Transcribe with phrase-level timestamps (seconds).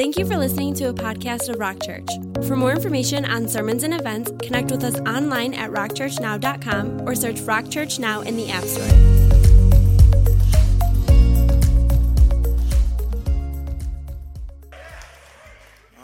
[0.00, 2.08] Thank you for listening to a podcast of Rock Church.
[2.46, 7.38] For more information on sermons and events, connect with us online at rockchurchnow.com or search
[7.40, 8.82] Rock Church Now in the App Store.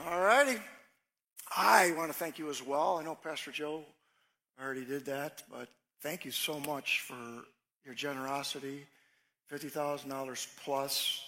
[0.07, 0.61] All righty.
[1.57, 2.99] I want to thank you as well.
[2.99, 3.83] I know Pastor Joe
[4.63, 5.71] already did that, but
[6.03, 7.17] thank you so much for
[7.83, 8.85] your generosity.
[9.51, 11.26] $50,000 plus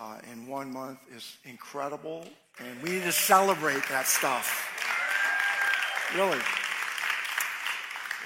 [0.00, 2.24] uh, in one month is incredible,
[2.58, 4.66] and we need to celebrate that stuff.
[6.16, 6.38] Really.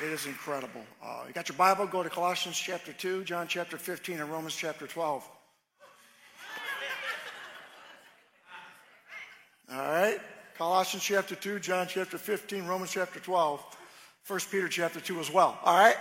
[0.02, 0.82] It is incredible.
[1.02, 1.86] Uh, you got your Bible?
[1.86, 5.28] Go to Colossians chapter 2, John chapter 15, and Romans chapter 12.
[9.72, 10.20] All right?
[10.56, 13.64] Colossians chapter 2, John chapter 15, Romans chapter 12,
[14.26, 15.58] 1 Peter chapter 2 as well.
[15.64, 15.96] All right?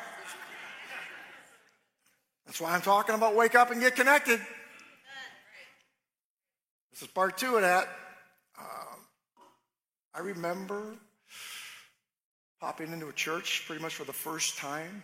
[2.46, 4.40] That's why I'm talking about wake up and get connected.
[6.94, 7.88] This is part two of that.
[8.60, 9.00] Um,
[10.14, 10.94] I remember
[12.62, 15.02] popping into a church pretty much for the first time.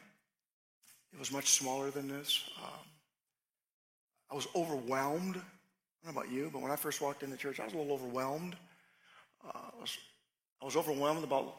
[1.12, 2.44] It was much smaller than this.
[2.62, 2.86] Um,
[4.32, 5.38] I was overwhelmed.
[5.38, 7.78] I don't know about you, but when I first walked into church, I was a
[7.78, 8.56] little overwhelmed.
[9.44, 9.98] Uh, I, was,
[10.62, 11.56] I was overwhelmed about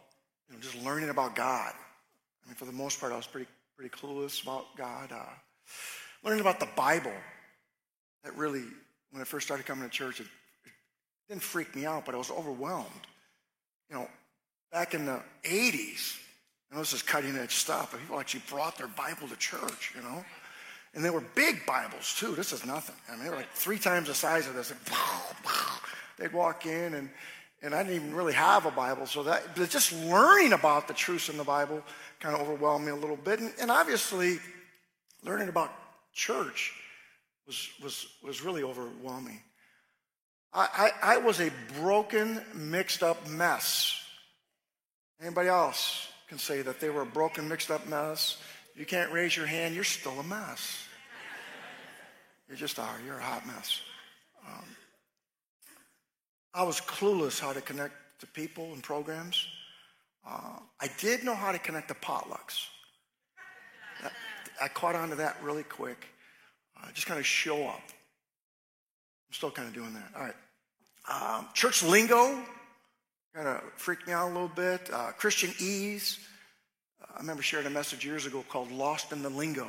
[0.49, 1.73] you know, just learning about God.
[1.75, 5.11] I mean, for the most part, I was pretty pretty clueless about God.
[5.11, 5.25] Uh,
[6.23, 7.15] learning about the Bible,
[8.23, 8.63] that really
[9.11, 10.27] when I first started coming to church, it,
[11.31, 13.07] didn't freak me out, but I was overwhelmed.
[13.89, 14.09] You know,
[14.73, 16.19] back in the 80s,
[16.69, 19.93] you know, this is cutting edge stuff, but people actually brought their Bible to church,
[19.95, 20.25] you know.
[20.93, 22.35] And they were big Bibles, too.
[22.35, 22.97] This is nothing.
[23.09, 24.73] I mean, they were like three times the size of this.
[26.19, 27.09] They'd walk in, and,
[27.63, 29.07] and I didn't even really have a Bible.
[29.07, 31.81] So that, but just learning about the truths in the Bible
[32.19, 33.39] kind of overwhelmed me a little bit.
[33.39, 34.39] And, and obviously,
[35.23, 35.73] learning about
[36.13, 36.75] church
[37.51, 39.41] was, was, was really overwhelming.
[40.55, 44.01] I, I, I was a broken, mixed up mess.
[45.21, 48.37] Anybody else can say that they were a broken, mixed up mess?
[48.77, 50.85] You can't raise your hand, you're still a mess.
[52.49, 52.97] You just are.
[53.05, 53.81] You're a hot mess.
[54.47, 54.65] Um,
[56.55, 59.45] I was clueless how to connect to people and programs.
[60.25, 62.67] Uh, I did know how to connect to potlucks.
[64.63, 66.07] I caught on to that really quick.
[66.83, 67.83] Uh, just kind of show up.
[69.29, 70.11] I'm still kind of doing that.
[70.17, 70.35] All right.
[71.39, 72.39] Um, church lingo
[73.35, 74.91] kind of freaked me out a little bit.
[74.93, 76.19] Uh, Christianese.
[77.03, 79.69] Uh, I remember sharing a message years ago called Lost in the Lingo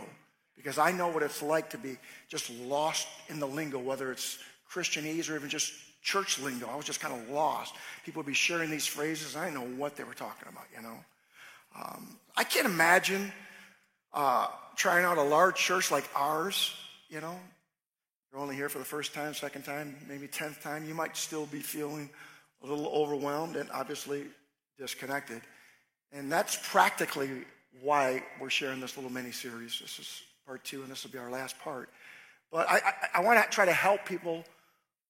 [0.56, 1.98] because I know what it's like to be
[2.30, 4.38] just lost in the lingo, whether it's
[4.72, 6.68] Christianese or even just church lingo.
[6.72, 7.74] I was just kind of lost.
[8.06, 9.36] People would be sharing these phrases.
[9.36, 10.98] and I didn't know what they were talking about, you know.
[11.80, 13.32] Um, I can't imagine
[14.14, 16.74] uh, trying out a large church like ours
[17.12, 17.38] you know,
[18.32, 21.46] you're only here for the first time, second time, maybe tenth time, you might still
[21.46, 22.10] be feeling
[22.64, 24.24] a little overwhelmed and obviously
[24.80, 25.42] disconnected.
[26.14, 27.30] And that's practically
[27.82, 29.78] why we're sharing this little mini series.
[29.80, 31.90] This is part two, and this will be our last part.
[32.50, 34.46] But I, I, I want to try to help people,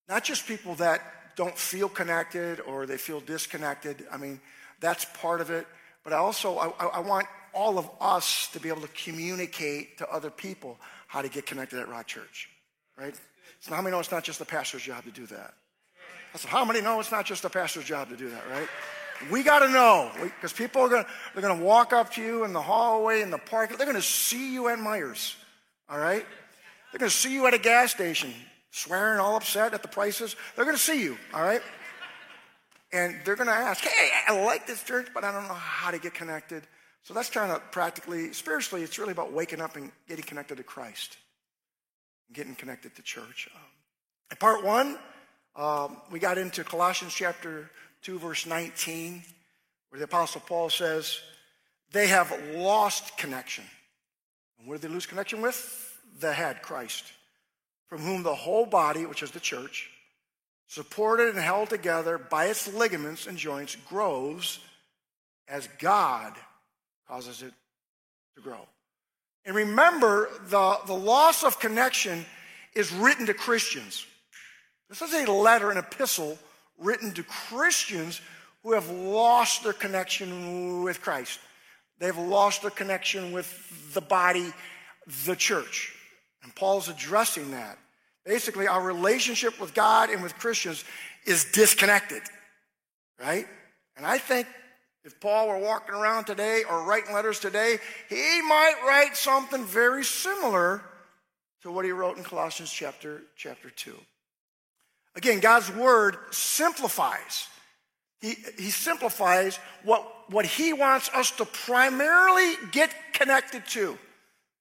[0.10, 1.02] not just people that
[1.36, 4.06] don't feel connected or they feel disconnected.
[4.12, 4.42] I mean,
[4.80, 5.68] that's part of it.
[6.04, 10.10] But I also I, I want all of us to be able to communicate to
[10.12, 10.80] other people
[11.12, 12.48] how to get connected at Rock Church,
[12.98, 13.14] right?
[13.60, 15.54] So how many know it's not just the pastor's job to do that?
[16.34, 18.70] I said, how many know it's not just the pastor's job to do that, right?
[19.30, 22.22] We got to know because people are going to they're going to walk up to
[22.24, 23.76] you in the hallway in the park.
[23.76, 25.36] They're going to see you at Meijers,
[25.90, 26.26] all right?
[26.92, 28.34] They're going to see you at a gas station,
[28.72, 30.38] swearing, all upset at the prices.
[30.56, 31.62] They're going to see you, all right?
[32.94, 35.92] And they're going to ask, "Hey, I like this church, but I don't know how
[35.92, 36.64] to get connected."
[37.04, 40.64] So that's kind of practically, spiritually, it's really about waking up and getting connected to
[40.64, 41.18] Christ,
[42.28, 43.50] and getting connected to church.
[43.54, 43.62] Um,
[44.30, 44.98] in part one,
[45.56, 47.70] um, we got into Colossians chapter
[48.04, 49.24] 2, verse 19,
[49.90, 51.20] where the Apostle Paul says,
[51.92, 53.66] They have lost connection.
[54.60, 56.00] And where did they lose connection with?
[56.20, 57.04] The head, Christ,
[57.88, 59.90] from whom the whole body, which is the church,
[60.68, 64.60] supported and held together by its ligaments and joints, grows
[65.48, 66.34] as God
[67.12, 67.54] causes it
[68.36, 68.66] to grow.
[69.44, 72.26] And remember, the, the loss of connection
[72.74, 74.06] is written to Christians.
[74.88, 76.38] This is a letter, an epistle
[76.80, 78.22] written to Christians
[78.64, 81.40] who have lost their connection with Christ.
[82.00, 84.54] They've lost their connection with the body,
[85.26, 85.94] the church.
[86.44, 87.78] And Paul's addressing that.
[88.26, 90.86] Basically, our relationship with God and with Christians
[91.26, 92.22] is disconnected,
[93.20, 93.48] right?
[93.98, 94.48] And I think
[95.04, 97.78] if Paul were walking around today or writing letters today,
[98.08, 100.84] he might write something very similar
[101.64, 103.96] to what he wrote in Colossians chapter, chapter 2.
[105.16, 107.48] Again, God's word simplifies.
[108.22, 113.98] He, he simplifies what, what he wants us to primarily get connected to.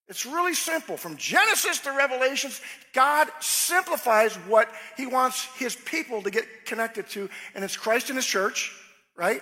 [0.08, 0.96] It's really simple.
[0.96, 2.60] From Genesis to Revelations,
[2.92, 8.16] God simplifies what he wants his people to get connected to, and it's Christ and
[8.16, 8.72] his church,
[9.14, 9.40] right?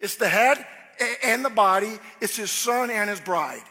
[0.00, 0.64] It's the head
[1.24, 3.62] and the body, it's his son and his bride.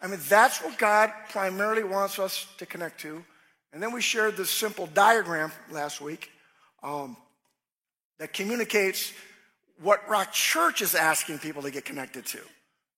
[0.00, 3.22] I mean, that's what God primarily wants us to connect to.
[3.72, 6.30] And then we shared this simple diagram last week
[6.82, 7.16] um,
[8.18, 9.12] that communicates
[9.82, 12.40] what Rock Church is asking people to get connected to,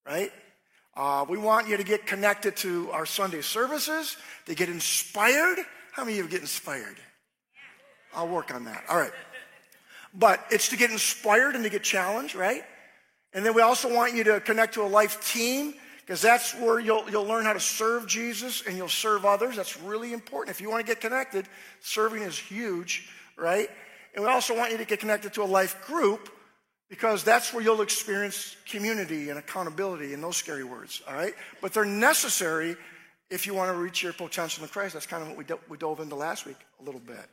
[0.06, 0.32] right?
[0.96, 4.16] Uh, we want you to get connected to our Sunday services,
[4.46, 5.58] to get inspired.
[5.92, 6.96] How many of you get inspired?
[8.14, 8.84] I'll work on that.
[8.88, 9.12] All right.
[10.14, 12.62] But it's to get inspired and to get challenged, right?
[13.32, 16.78] And then we also want you to connect to a life team because that's where
[16.78, 19.56] you'll, you'll learn how to serve Jesus and you'll serve others.
[19.56, 20.54] That's really important.
[20.54, 21.46] If you want to get connected,
[21.80, 23.68] serving is huge, right?
[24.14, 26.28] And we also want you to get connected to a life group
[26.90, 31.34] because that's where you'll experience community and accountability and those scary words, all right?
[31.62, 32.76] But they're necessary
[33.30, 34.92] if you want to reach your potential in Christ.
[34.92, 37.26] That's kind of what we, do- we dove into last week a little bit.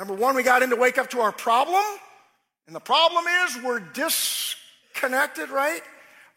[0.00, 1.84] Number one, we got in to wake up to our problem.
[2.66, 5.82] And the problem is we're disconnected, right?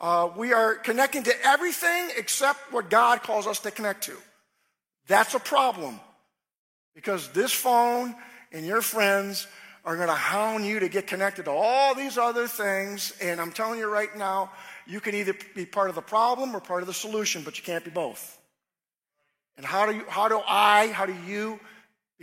[0.02, 4.18] Uh, we are connecting to everything except what God calls us to connect to.
[5.08, 6.02] That's a problem
[6.94, 8.14] because this phone
[8.52, 9.48] and your friends
[9.86, 13.14] are going to hound you to get connected to all these other things.
[13.22, 14.52] And I'm telling you right now,
[14.86, 17.64] you can either be part of the problem or part of the solution, but you
[17.64, 18.38] can't be both.
[19.56, 21.62] And how do you, how do I, how do you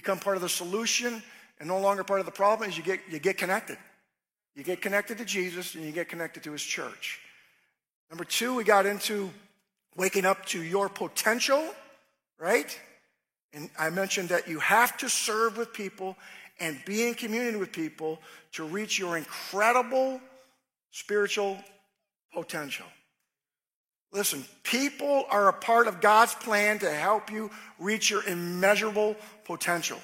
[0.00, 1.22] become part of the solution
[1.58, 3.76] and no longer part of the problem is you get, you get connected.
[4.56, 7.20] You get connected to Jesus and you get connected to his church.
[8.08, 9.28] Number two, we got into
[9.94, 11.62] waking up to your potential,
[12.38, 12.80] right?
[13.52, 16.16] And I mentioned that you have to serve with people
[16.58, 18.20] and be in community with people
[18.52, 20.18] to reach your incredible
[20.92, 21.58] spiritual
[22.32, 22.86] potential.
[24.12, 29.14] Listen, people are a part of God's plan to help you reach your immeasurable
[29.50, 29.98] potential.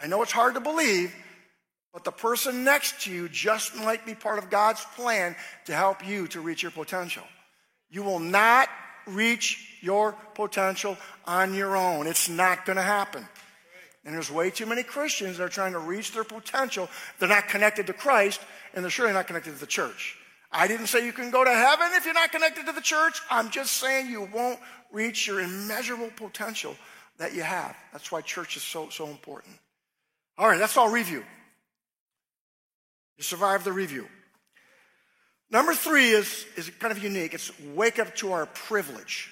[0.00, 1.12] I know it's hard to believe,
[1.92, 6.06] but the person next to you just might be part of God's plan to help
[6.06, 7.24] you to reach your potential.
[7.90, 8.68] You will not
[9.08, 12.06] reach your potential on your own.
[12.06, 13.26] It's not going to happen.
[14.04, 16.88] And there's way too many Christians that are trying to reach their potential.
[17.18, 18.40] They're not connected to Christ,
[18.74, 20.16] and they're surely not connected to the church.
[20.52, 23.20] I didn't say you can go to heaven if you're not connected to the church.
[23.28, 24.60] I'm just saying you won't
[24.92, 26.76] reach your immeasurable potential
[27.18, 27.76] that you have.
[27.92, 29.54] That's why church is so, so important.
[30.36, 31.22] All right, that's all review.
[33.16, 34.06] You survived the review.
[35.50, 37.34] Number three is, is kind of unique.
[37.34, 39.30] It's wake up to our privilege.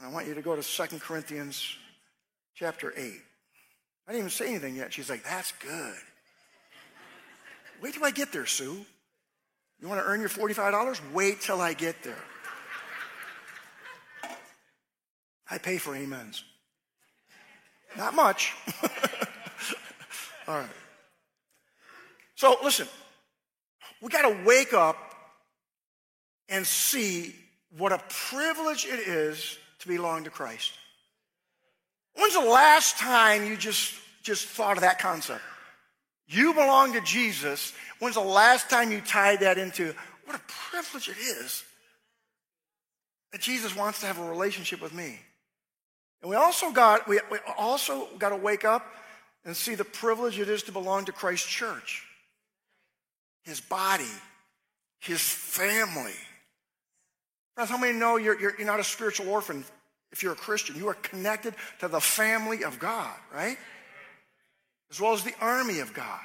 [0.00, 1.76] I want you to go to 2 Corinthians
[2.54, 3.02] chapter 8.
[3.02, 4.92] I didn't even say anything yet.
[4.92, 5.94] She's like, that's good.
[7.82, 8.84] Wait till I get there, Sue.
[9.80, 11.12] You want to earn your $45?
[11.12, 12.22] Wait till I get there.
[15.50, 16.44] I pay for amens.
[17.96, 18.52] Not much.
[20.48, 20.68] All right.
[22.34, 22.88] So listen,
[24.00, 24.96] we got to wake up
[26.48, 27.34] and see
[27.76, 30.72] what a privilege it is to belong to Christ.
[32.14, 35.42] When's the last time you just, just thought of that concept?
[36.28, 37.72] You belong to Jesus.
[37.98, 41.62] When's the last time you tied that into what a privilege it is
[43.32, 45.18] that Jesus wants to have a relationship with me?
[46.26, 48.84] And we also got we, we also got to wake up
[49.44, 52.04] and see the privilege it is to belong to Christ's church,
[53.44, 54.10] his body,
[54.98, 56.16] his family.
[57.54, 59.64] Friends, how many know you're, you're, you're not a spiritual orphan
[60.10, 60.74] if you're a Christian.
[60.74, 63.56] You are connected to the family of God, right?
[64.90, 66.18] As well as the army of God.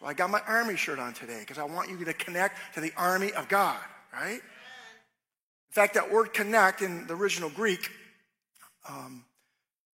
[0.00, 2.80] So I got my army shirt on today because I want you to connect to
[2.80, 3.78] the army of God,
[4.12, 4.40] right?
[4.40, 7.88] In fact, that word connect in the original Greek
[8.88, 9.24] um,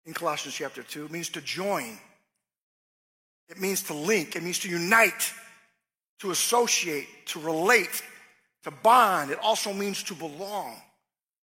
[0.06, 1.98] in Colossians chapter 2 means to join.
[3.48, 4.36] It means to link.
[4.36, 5.32] It means to unite,
[6.20, 8.02] to associate, to relate,
[8.64, 9.30] to bond.
[9.30, 10.76] It also means to belong.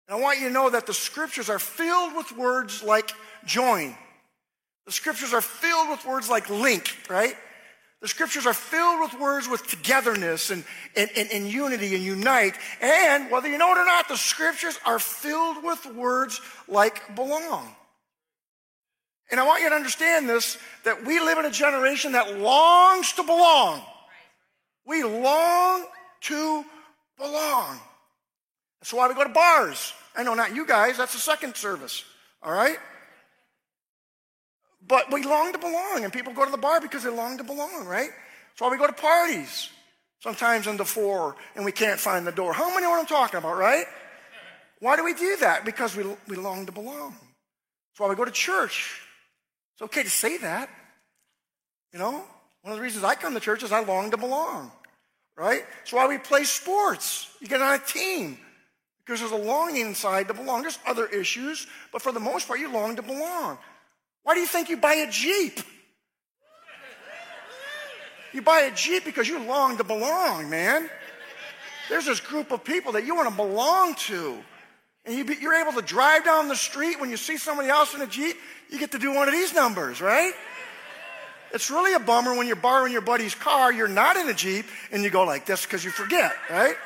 [0.08, 3.10] And I want you to know that the scriptures are filled with words like
[3.44, 3.94] join.
[4.86, 7.34] The scriptures are filled with words like link, right?
[8.02, 10.64] The scriptures are filled with words with togetherness and,
[10.96, 12.54] and, and, and, unity and unite.
[12.80, 17.72] And whether you know it or not, the scriptures are filled with words like belong.
[19.30, 23.12] And I want you to understand this that we live in a generation that longs
[23.12, 23.80] to belong.
[24.84, 25.86] We long
[26.22, 26.64] to
[27.16, 27.78] belong.
[28.80, 29.92] That's why we go to bars.
[30.16, 32.04] I know not you guys, that's the second service,
[32.42, 32.78] all right?
[34.86, 37.44] But we long to belong, and people go to the bar because they long to
[37.44, 38.10] belong, right?
[38.10, 39.70] That's why we go to parties,
[40.20, 42.52] sometimes in the four, and we can't find the door.
[42.52, 43.86] How many know what I'm talking about, right?
[44.80, 45.64] Why do we do that?
[45.64, 47.10] Because we, we long to belong.
[47.10, 49.00] That's why we go to church.
[49.74, 50.68] It's okay to say that.
[51.92, 52.24] You know,
[52.62, 54.72] one of the reasons I come to church is I long to belong,
[55.36, 55.62] right?
[55.78, 57.28] That's why we play sports.
[57.40, 58.38] You get on a team
[59.04, 60.62] because there's a longing inside to belong.
[60.62, 63.58] There's other issues, but for the most part, you long to belong.
[64.22, 65.60] Why do you think you buy a Jeep?
[68.32, 70.88] You buy a Jeep because you long to belong, man.
[71.88, 74.38] There's this group of people that you want to belong to.
[75.04, 78.00] And you you're able to drive down the street when you see somebody else in
[78.00, 78.36] a Jeep,
[78.70, 80.32] you get to do one of these numbers, right?
[81.52, 84.64] It's really a bummer when you're borrowing your buddy's car, you're not in a Jeep,
[84.90, 86.76] and you go like this because you forget, right?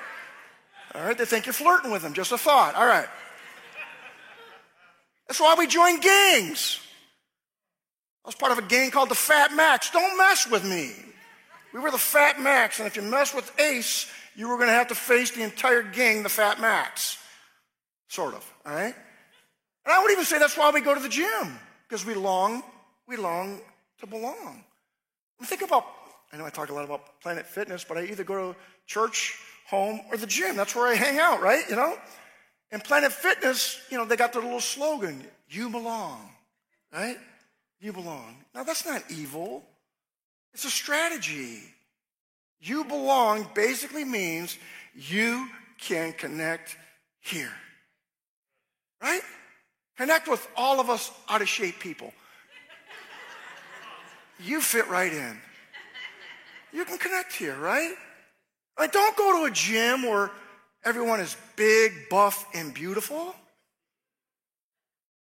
[0.94, 2.14] All right, they think you're flirting with them.
[2.14, 2.74] Just a thought.
[2.74, 3.06] All right.
[5.28, 6.80] That's why we join gangs.
[8.26, 9.88] I was part of a gang called the Fat Max.
[9.92, 10.90] Don't mess with me.
[11.72, 14.74] We were the Fat Max, and if you mess with Ace, you were going to
[14.74, 17.18] have to face the entire gang, the Fat Max.
[18.08, 18.94] Sort of, all right?
[19.84, 21.56] And I would even say that's why we go to the gym,
[21.88, 22.64] because we long,
[23.06, 23.60] we long
[24.00, 24.64] to belong.
[25.44, 25.86] think about,
[26.32, 29.38] I know I talk a lot about Planet Fitness, but I either go to church,
[29.68, 30.56] home, or the gym.
[30.56, 31.62] That's where I hang out, right?
[31.70, 31.96] You know?
[32.72, 36.28] And Planet Fitness, you know, they got their little slogan, you belong,
[36.92, 37.18] right?
[37.80, 38.36] You belong.
[38.54, 39.62] Now that's not evil.
[40.54, 41.60] It's a strategy.
[42.60, 44.56] You belong basically means
[44.94, 46.76] you can connect
[47.20, 47.52] here.
[49.02, 49.20] Right?
[49.98, 52.12] Connect with all of us out of shape people.
[54.38, 55.38] You fit right in.
[56.72, 57.94] You can connect here, right?
[58.78, 60.30] Like, don't go to a gym where
[60.84, 63.34] everyone is big, buff, and beautiful.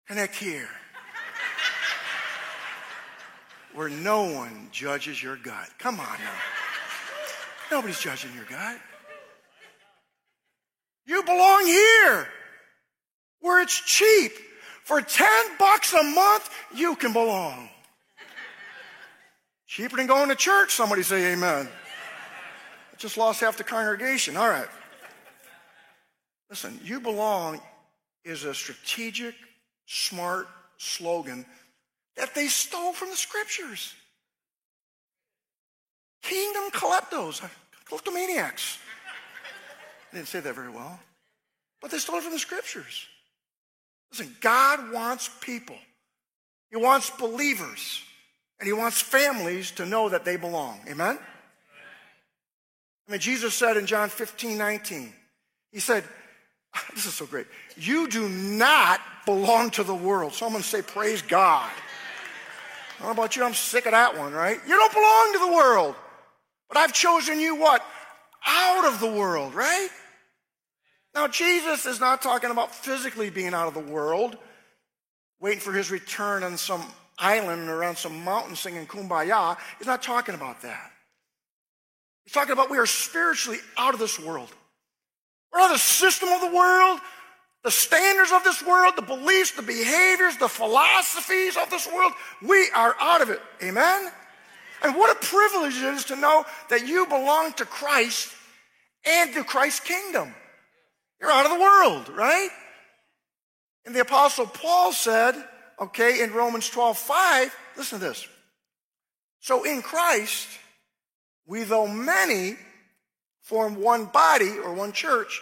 [0.08, 0.70] Connect here.
[3.80, 5.70] Where no one judges your gut.
[5.78, 6.34] Come on now.
[7.72, 8.78] Nobody's judging your gut.
[11.06, 12.28] You belong here
[13.40, 14.34] where it's cheap.
[14.84, 17.70] For 10 bucks a month, you can belong.
[19.66, 21.70] Cheaper than going to church, somebody say amen.
[22.92, 24.36] I just lost half the congregation.
[24.36, 24.68] All right.
[26.50, 27.62] Listen, you belong
[28.26, 29.36] is a strategic,
[29.86, 31.46] smart slogan
[32.20, 33.96] that they stole from the scriptures.
[36.22, 37.48] Kingdom kleptos, uh,
[37.86, 38.78] kleptomaniacs.
[40.12, 41.00] I didn't say that very well,
[41.82, 43.06] but they stole it from the scriptures.
[44.12, 45.78] Listen, God wants people,
[46.70, 48.04] He wants believers,
[48.60, 50.82] and He wants families to know that they belong.
[50.90, 51.18] Amen?
[53.08, 55.14] I mean, Jesus said in John 15, 19,
[55.72, 56.04] He said,
[56.94, 57.48] This is so great.
[57.78, 60.34] You do not belong to the world.
[60.34, 61.70] Someone say, Praise God.
[63.00, 64.60] I don't know about you, I'm sick of that one, right?
[64.68, 65.96] You don't belong to the world.
[66.68, 67.84] But I've chosen you what?
[68.46, 69.90] Out of the world, right?
[71.16, 74.38] Now, Jesus is not talking about physically being out of the world,
[75.40, 76.86] waiting for his return on some
[77.18, 79.58] island or on some mountain singing kumbaya.
[79.78, 80.92] He's not talking about that.
[82.26, 84.50] He's talking about we are spiritually out of this world.
[85.52, 87.00] We're out of the system of the world,
[87.64, 92.14] the standards of this world, the beliefs, the behaviors, the philosophies of this world.
[92.42, 93.42] We are out of it.
[93.62, 94.10] Amen?
[94.82, 98.34] And what a privilege it is to know that you belong to Christ
[99.06, 100.34] and to Christ's kingdom.
[101.20, 102.50] You're out of the world, right?
[103.86, 105.36] And the apostle Paul said,
[105.82, 108.26] okay, in Romans 12, 5, listen to this.
[109.42, 110.48] So in Christ,
[111.46, 112.56] we though many
[113.42, 115.42] form one body or one church,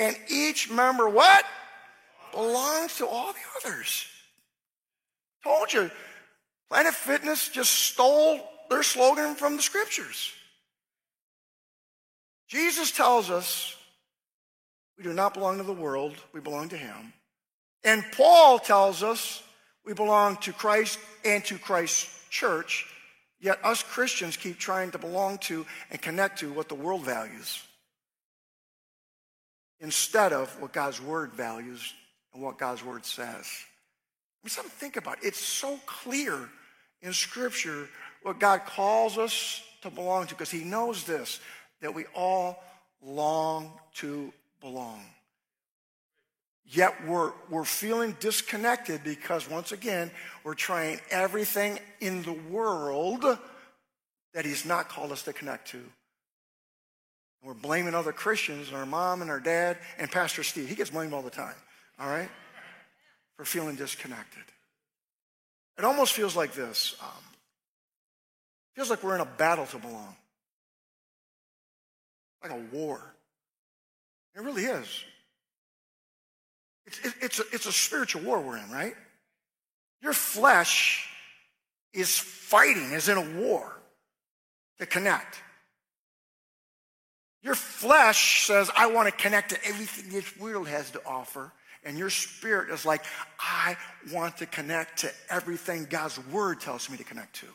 [0.00, 1.44] and each member what?
[2.32, 4.06] Belongs to all the others.
[5.44, 5.90] Told you,
[6.70, 8.40] Planet Fitness just stole
[8.70, 10.32] their slogan from the scriptures.
[12.48, 13.76] Jesus tells us
[14.96, 17.12] we do not belong to the world, we belong to Him.
[17.84, 19.42] And Paul tells us
[19.84, 22.86] we belong to Christ and to Christ's church,
[23.38, 27.62] yet us Christians keep trying to belong to and connect to what the world values
[29.80, 31.94] instead of what God's word values
[32.32, 33.46] and what God's word says.
[33.46, 35.18] I mean, something to think about.
[35.18, 35.28] It.
[35.28, 36.48] It's so clear
[37.02, 37.88] in Scripture
[38.22, 41.40] what God calls us to belong to because He knows this
[41.80, 42.62] that we all
[43.02, 45.02] long to belong.
[46.66, 50.10] Yet we're, we're feeling disconnected because, once again,
[50.44, 53.24] we're trying everything in the world
[54.34, 55.82] that He's not called us to connect to.
[57.42, 60.68] We're blaming other Christians and our mom and our dad and Pastor Steve.
[60.68, 61.54] He gets blamed all the time,
[61.98, 62.28] all right,
[63.36, 64.42] for feeling disconnected.
[65.78, 66.96] It almost feels like this.
[67.00, 67.24] Um,
[68.74, 70.14] feels like we're in a battle to belong.
[72.42, 73.00] Like a war.
[74.34, 75.04] It really is.
[76.86, 78.94] It's, it, it's, a, it's a spiritual war we're in, right?
[80.02, 81.08] Your flesh
[81.92, 83.72] is fighting, is in a war
[84.78, 85.42] to connect.
[87.42, 91.52] Your flesh says, I want to connect to everything this world has to offer.
[91.82, 93.02] And your spirit is like,
[93.38, 93.76] I
[94.12, 97.46] want to connect to everything God's word tells me to connect to.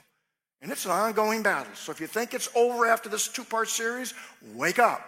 [0.62, 1.72] And it's an ongoing battle.
[1.76, 4.16] So if you think it's over after this two part series,
[4.56, 5.02] wake up.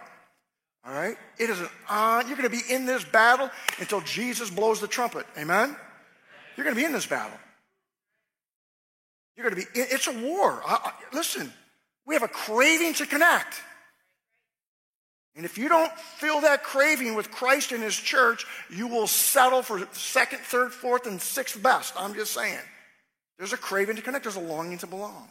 [0.86, 1.16] All right?
[1.38, 4.86] It is an on, you're going to be in this battle until Jesus blows the
[4.86, 5.26] trumpet.
[5.36, 5.74] Amen?
[6.56, 7.36] You're going to be in this battle.
[9.36, 10.62] You're going to be, it's a war.
[11.12, 11.52] Listen,
[12.06, 13.62] we have a craving to connect.
[15.38, 19.62] And if you don't feel that craving with Christ and His church, you will settle
[19.62, 21.94] for second, third, fourth, and sixth best.
[21.96, 22.58] I'm just saying.
[23.38, 25.28] There's a craving to connect, there's a longing to belong.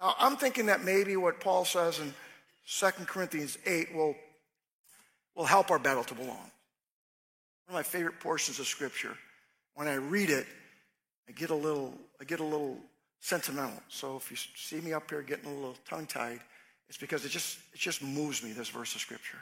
[0.00, 2.14] Now, I'm thinking that maybe what Paul says in
[2.68, 4.14] 2 Corinthians 8 will,
[5.34, 6.28] will help our battle to belong.
[6.28, 6.50] One
[7.70, 9.16] of my favorite portions of Scripture.
[9.74, 10.46] When I read it,
[11.28, 12.78] I get a little, I get a little
[13.18, 13.82] sentimental.
[13.88, 16.38] So if you see me up here getting a little tongue-tied,
[16.88, 19.38] it's because it just, it just moves me, this verse of Scripture.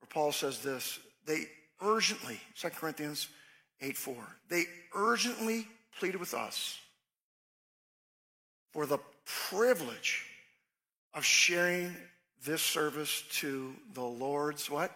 [0.00, 1.44] Where Paul says this, they
[1.80, 3.28] urgently, 2 Corinthians
[3.80, 4.14] 8 4,
[4.48, 4.64] they
[4.94, 5.66] urgently
[5.98, 6.78] pleaded with us
[8.72, 10.26] for the privilege
[11.14, 11.94] of sharing
[12.44, 14.94] this service to the Lord's what?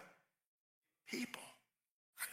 [1.11, 1.43] People.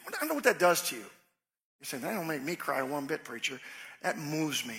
[0.08, 1.02] I don't know what that does to you.
[1.02, 3.60] You're saying, that don't make me cry one bit, preacher.
[4.02, 4.78] That moves me.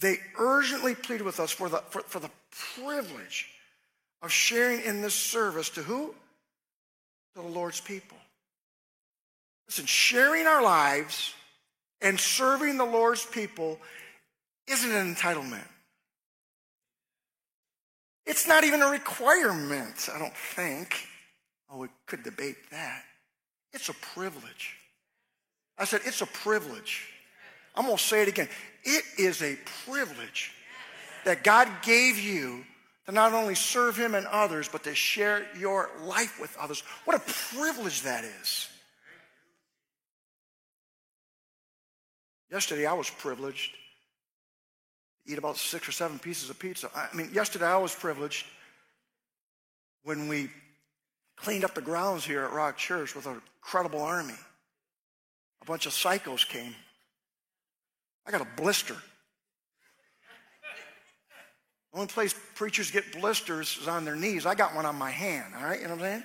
[0.00, 2.30] They urgently pleaded with us for the, for, for the
[2.76, 3.48] privilege
[4.22, 6.14] of sharing in this service to who?
[7.34, 8.16] To the Lord's people.
[9.66, 11.34] Listen, sharing our lives
[12.00, 13.78] and serving the Lord's people
[14.66, 15.66] isn't an entitlement.
[18.24, 21.08] It's not even a requirement, I don't think.
[21.70, 23.02] Oh, we could debate that.
[23.72, 24.76] It's a privilege.
[25.78, 27.08] I said, it's a privilege.
[27.78, 28.48] I'm going to say it again.
[28.82, 30.50] It is a privilege
[31.24, 32.64] that God gave you
[33.06, 36.82] to not only serve Him and others, but to share your life with others.
[37.04, 38.68] What a privilege that is.
[42.50, 43.72] Yesterday, I was privileged
[45.26, 46.90] to eat about six or seven pieces of pizza.
[46.96, 48.44] I mean, yesterday, I was privileged
[50.02, 50.50] when we
[51.36, 54.34] cleaned up the grounds here at Rock Church with an incredible army.
[55.62, 56.74] A bunch of psychos came
[58.28, 58.94] I got a blister.
[61.92, 64.44] The only place preachers get blisters is on their knees.
[64.44, 65.80] I got one on my hand, all right?
[65.80, 66.22] You know what I'm saying?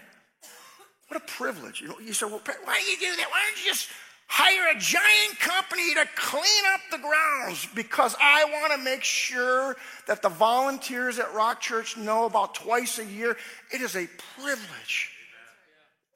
[1.07, 1.79] What a privilege.
[1.79, 3.27] You know, you say, well, why do you do that?
[3.29, 3.87] Why don't you just
[4.27, 7.67] hire a giant company to clean up the grounds?
[7.73, 12.99] Because I want to make sure that the volunteers at Rock Church know about twice
[12.99, 13.37] a year.
[13.73, 14.09] It is a
[14.41, 15.09] privilege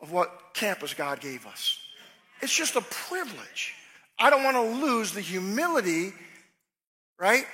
[0.01, 1.79] of what campus God gave us.
[2.41, 3.73] It's just a privilege.
[4.19, 6.13] I don't want to lose the humility,
[7.19, 7.45] right?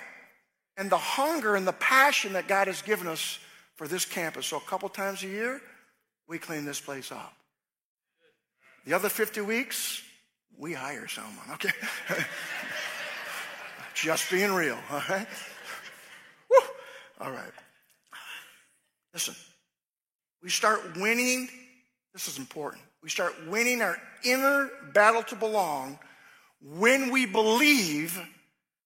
[0.78, 3.40] And the hunger and the passion that God has given us
[3.76, 4.48] for this campus.
[4.48, 5.62] So a couple times a year,
[6.28, 7.34] we clean this place up.
[8.86, 10.02] The other 50 weeks,
[10.58, 11.72] we hire someone, okay?
[13.94, 15.28] Just being real, all right?
[16.50, 16.58] Woo.
[17.22, 17.52] All right.
[19.14, 19.36] Listen,
[20.42, 21.48] we start winning,
[22.14, 22.84] this is important.
[23.02, 26.00] We start winning our inner battle to belong
[26.64, 28.20] when we believe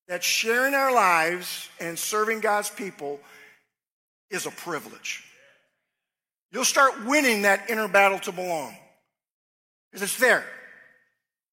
[0.07, 3.19] that sharing our lives and serving God's people
[4.31, 5.23] is a privilege.
[6.51, 8.75] You'll start winning that inner battle to belong
[9.91, 10.45] because it's there.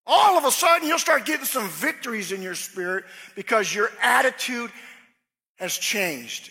[0.06, 4.70] All of a sudden, you'll start getting some victories in your spirit because your attitude
[5.56, 6.50] has changed.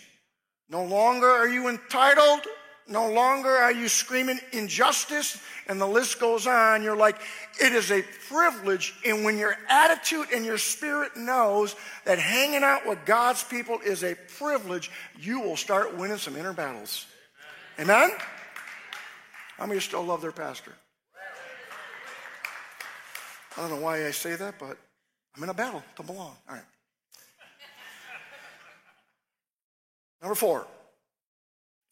[0.68, 2.40] No longer are you entitled
[2.86, 6.82] no longer are you screaming injustice, and the list goes on.
[6.82, 7.16] You're like,
[7.60, 8.94] it is a privilege.
[9.06, 14.04] And when your attitude and your spirit knows that hanging out with God's people is
[14.04, 17.06] a privilege, you will start winning some inner battles.
[17.80, 18.10] Amen?
[19.56, 20.72] How many still love their pastor?
[23.56, 24.76] I don't know why I say that, but
[25.36, 26.36] I'm in a battle to belong.
[26.48, 26.62] All right.
[30.20, 30.66] Number four.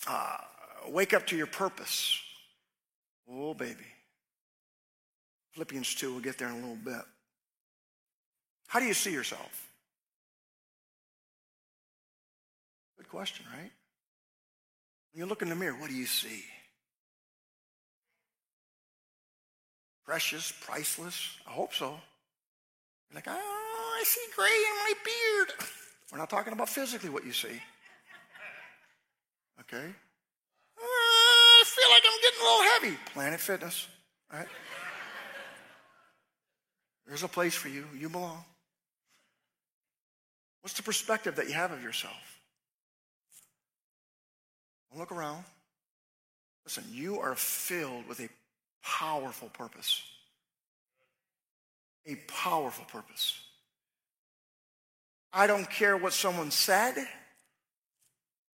[0.08, 0.38] Uh,
[0.88, 2.18] wake up to your purpose.
[3.30, 3.86] Oh, baby.
[5.52, 7.02] Philippians 2, we'll get there in a little bit.
[8.68, 9.68] How do you see yourself?
[12.96, 13.70] Good question, right?
[15.12, 16.44] When you look in the mirror, what do you see?
[20.06, 21.36] Precious, priceless?
[21.46, 21.90] I hope so.
[23.10, 25.52] You're like, oh, I see gray in my beard.
[26.12, 27.60] We're not talking about physically what you see.
[29.60, 29.88] Okay?
[31.74, 33.12] Feel like I'm getting a little heavy.
[33.14, 33.88] Planet Fitness.
[34.30, 34.46] Right?
[37.06, 37.86] There's a place for you.
[37.96, 38.44] You belong.
[40.60, 42.38] What's the perspective that you have of yourself?
[44.90, 45.44] Don't look around.
[46.64, 48.28] Listen, you are filled with a
[48.84, 50.02] powerful purpose.
[52.06, 53.38] A powerful purpose.
[55.32, 56.94] I don't care what someone said,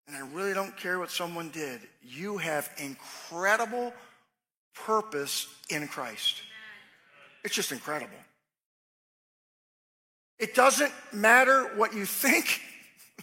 [0.08, 1.80] and I really don't care what someone did.
[2.02, 3.92] You have incredible
[4.74, 6.40] purpose in Christ.
[7.44, 8.16] It's just incredible.
[10.38, 12.60] It doesn't matter what you think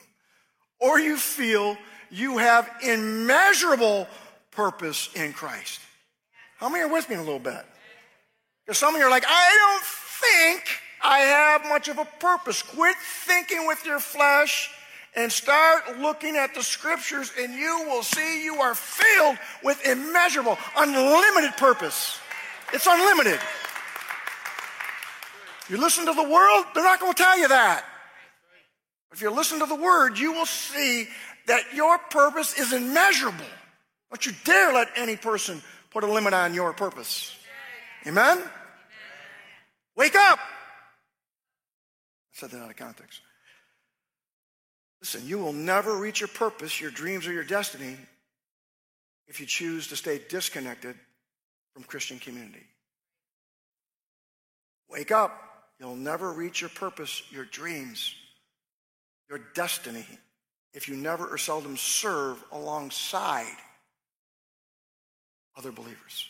[0.79, 1.75] or you feel,
[2.11, 4.07] you have immeasurable
[4.51, 5.79] purpose in Christ.
[6.57, 7.65] How many are with me in a little bit?
[8.65, 10.63] Because some of you are like, I don't think
[11.03, 12.61] I have much of a purpose.
[12.61, 14.69] Quit thinking with your flesh
[15.15, 20.57] and start looking at the scriptures, and you will see you are filled with immeasurable,
[20.75, 22.19] unlimited purpose.
[22.73, 23.39] It's unlimited.
[25.69, 27.85] You listen to the world, they're not going to tell you that.
[29.11, 31.07] If you listen to the word, you will see
[31.47, 33.45] that your purpose is immeasurable.
[34.11, 37.35] Don't you dare let any person put a limit on your purpose.
[38.05, 38.43] Amen?
[39.95, 40.39] Wake up.
[40.39, 40.43] I
[42.33, 43.21] said that out of context.
[45.01, 47.97] Listen, you will never reach your purpose, your dreams, or your destiny
[49.27, 50.95] if you choose to stay disconnected
[51.73, 52.63] from Christian community.
[54.89, 55.41] Wake up.
[55.79, 58.15] You'll never reach your purpose, your dreams,
[59.29, 60.05] your destiny
[60.73, 63.55] if you never or seldom serve alongside
[65.57, 66.27] other believers.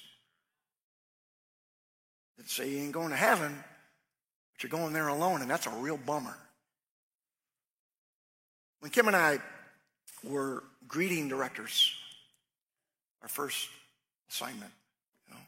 [2.37, 3.55] That say you ain't going to heaven,
[4.53, 6.35] but you're going there alone, and that's a real bummer.
[8.85, 9.39] When Kim and I
[10.23, 11.91] were greeting directors,
[13.23, 13.67] our first
[14.29, 14.71] assignment,
[15.27, 15.39] you know,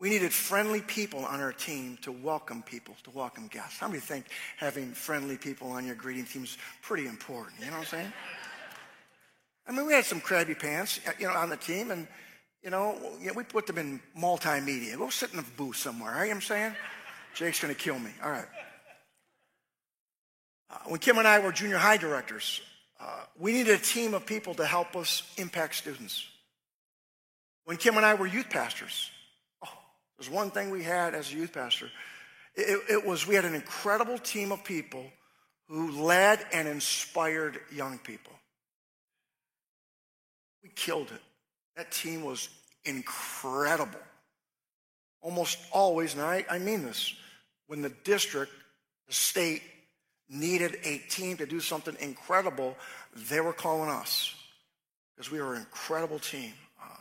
[0.00, 3.78] we needed friendly people on our team to welcome people, to welcome guests.
[3.78, 7.60] How many think having friendly people on your greeting team is pretty important?
[7.60, 8.12] You know what I'm saying?
[9.68, 12.08] I mean, we had some crabby pants, uh, you know, on the team, and
[12.60, 12.98] you know,
[13.36, 14.98] we put them in multimedia.
[14.98, 16.24] Go sit in a booth somewhere.
[16.24, 16.74] You know I'm saying?
[17.36, 18.10] Jake's going to kill me.
[18.20, 18.48] All right.
[20.70, 22.60] Uh, when Kim and I were junior high directors,
[23.00, 26.26] uh, we needed a team of people to help us impact students.
[27.64, 29.10] When Kim and I were youth pastors,
[29.64, 29.78] oh,
[30.18, 31.90] there's one thing we had as a youth pastor.
[32.54, 35.04] It, it, was we had an incredible team of people
[35.68, 38.32] who led and inspired young people.
[40.62, 41.20] We killed it.
[41.76, 42.48] That team was
[42.84, 44.00] incredible.
[45.20, 47.14] Almost always, and I, I mean this,
[47.66, 48.52] when the district,
[49.06, 49.62] the state,
[50.28, 52.76] needed a team to do something incredible,
[53.30, 54.34] they were calling us
[55.14, 56.52] because we were an incredible team.
[56.82, 56.98] Um,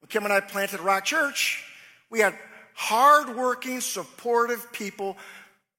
[0.00, 1.64] when Kim and I planted Rock Church,
[2.10, 2.34] we had
[2.74, 5.16] hardworking, supportive people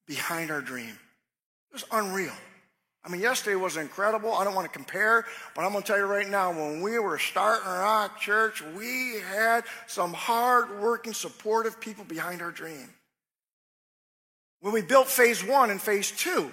[0.08, 0.90] behind our dream.
[0.90, 2.34] It was unreal.
[3.04, 4.34] I mean, yesterday was incredible.
[4.34, 5.26] I don't want to compare,
[5.56, 9.22] but I'm going to tell you right now, when we were starting Rock Church, we
[9.32, 12.90] had some hardworking, supportive people behind our dream.
[14.62, 16.52] When we built phase one and phase two,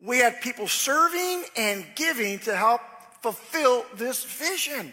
[0.00, 2.80] we had people serving and giving to help
[3.20, 4.92] fulfill this vision.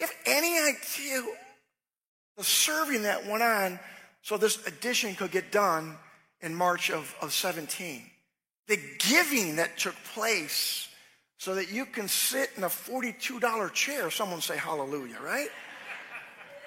[0.00, 1.22] You have any idea
[2.38, 3.78] the serving that went on
[4.22, 5.96] so this addition could get done
[6.40, 8.02] in March of, of 17.
[8.68, 10.88] The giving that took place
[11.36, 14.10] so that you can sit in a $42 chair.
[14.10, 15.48] Someone say hallelujah, right?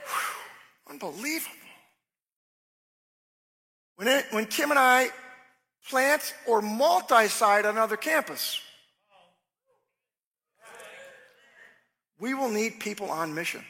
[0.06, 1.56] Whew, unbelievable.
[4.02, 5.10] When, it, when Kim and I
[5.88, 8.60] plant or multi-site another campus,
[12.20, 13.64] we will need people on mission.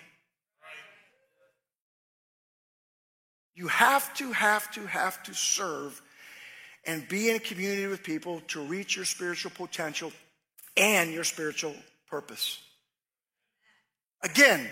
[3.55, 6.01] You have to, have to, have to serve
[6.85, 10.13] and be in a community with people to reach your spiritual potential
[10.77, 11.75] and your spiritual
[12.09, 12.57] purpose.
[14.23, 14.65] Again,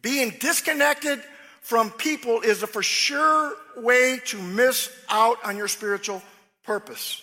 [0.00, 1.20] being disconnected
[1.60, 6.22] from people is a for sure way to miss out on your spiritual
[6.64, 7.22] purpose.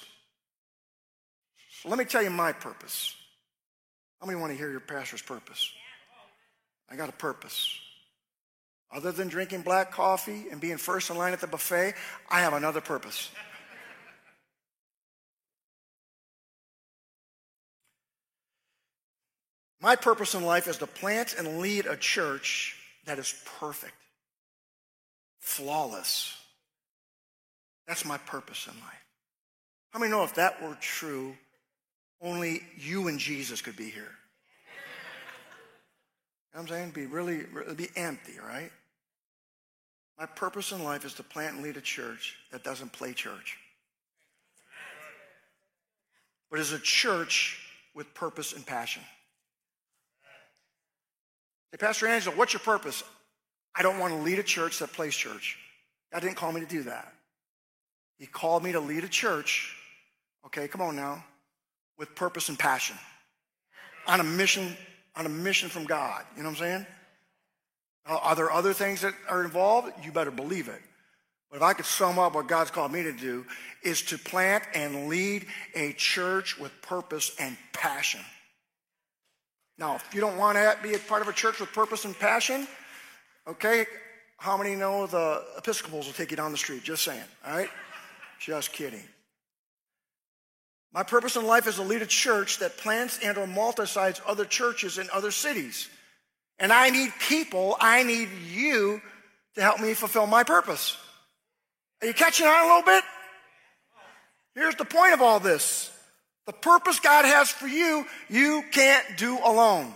[1.83, 3.15] Let me tell you my purpose.
[4.19, 5.71] How many want to hear your pastor's purpose?
[6.89, 7.79] I got a purpose.
[8.91, 11.93] Other than drinking black coffee and being first in line at the buffet,
[12.29, 13.29] I have another purpose.
[19.81, 23.93] My purpose in life is to plant and lead a church that is perfect,
[25.45, 26.35] flawless,
[27.87, 29.05] That's my purpose in life.
[29.91, 31.35] How many know if that were true,
[32.19, 34.11] only you and Jesus could be here?
[36.51, 36.91] You know I'm saying?
[36.91, 37.43] Be really,
[37.75, 38.71] be empty, right?
[40.17, 43.57] My purpose in life is to plant and lead a church that doesn't play church.
[46.49, 47.59] But is a church
[47.93, 49.03] with purpose and passion.
[51.71, 53.03] Hey, Pastor Angelo, what's your purpose?
[53.77, 55.57] I don't want to lead a church that plays church.
[56.13, 57.11] God didn't call me to do that.
[58.17, 59.75] He called me to lead a church,
[60.45, 61.23] okay, come on now,
[61.97, 62.95] with purpose and passion.
[64.07, 64.75] On a mission,
[65.15, 66.23] on a mission from God.
[66.37, 66.85] You know what I'm saying?
[68.05, 69.91] Are there other things that are involved?
[70.03, 70.81] You better believe it.
[71.49, 73.45] But if I could sum up what God's called me to do,
[73.83, 78.21] is to plant and lead a church with purpose and passion.
[79.77, 82.17] Now, if you don't want to be a part of a church with purpose and
[82.17, 82.67] passion,
[83.47, 83.85] okay,
[84.37, 86.83] how many know the Episcopals will take you down the street?
[86.83, 87.69] Just saying, all right?
[88.39, 89.03] Just kidding.
[90.93, 94.45] My purpose in life is to lead a church that plants and or multi-sites other
[94.45, 95.89] churches in other cities.
[96.57, 99.01] And I need people, I need you
[99.55, 100.95] to help me fulfill my purpose.
[102.01, 103.03] Are you catching on a little bit?
[104.53, 105.91] Here's the point of all this.
[106.45, 109.93] The purpose God has for you, you can't do alone.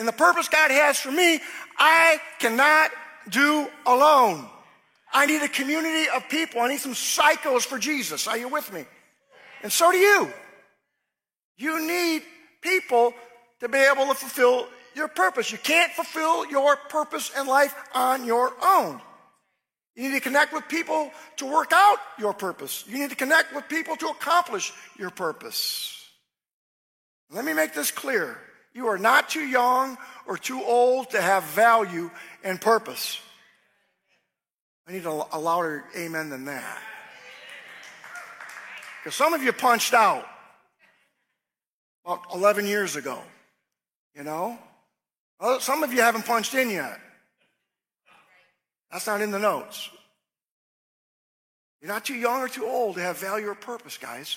[0.00, 1.40] And the purpose God has for me,
[1.76, 2.90] I cannot
[3.28, 4.48] do alone.
[5.12, 6.62] I need a community of people.
[6.62, 8.26] I need some psychos for Jesus.
[8.26, 8.86] Are you with me?
[9.62, 10.32] And so do you.
[11.58, 12.22] You need
[12.62, 13.12] people
[13.60, 15.52] to be able to fulfill your purpose.
[15.52, 19.02] You can't fulfill your purpose in life on your own.
[19.96, 22.84] You need to connect with people to work out your purpose.
[22.88, 26.08] You need to connect with people to accomplish your purpose.
[27.30, 28.38] Let me make this clear.
[28.72, 32.10] You are not too young or too old to have value
[32.44, 33.20] and purpose.
[34.86, 36.78] I need a, a louder amen than that.
[39.02, 40.26] Because some of you punched out
[42.04, 43.20] about 11 years ago,
[44.14, 44.58] you know?
[45.60, 47.00] Some of you haven't punched in yet.
[48.92, 49.88] That's not in the notes.
[51.80, 54.36] You're not too young or too old to have value or purpose, guys.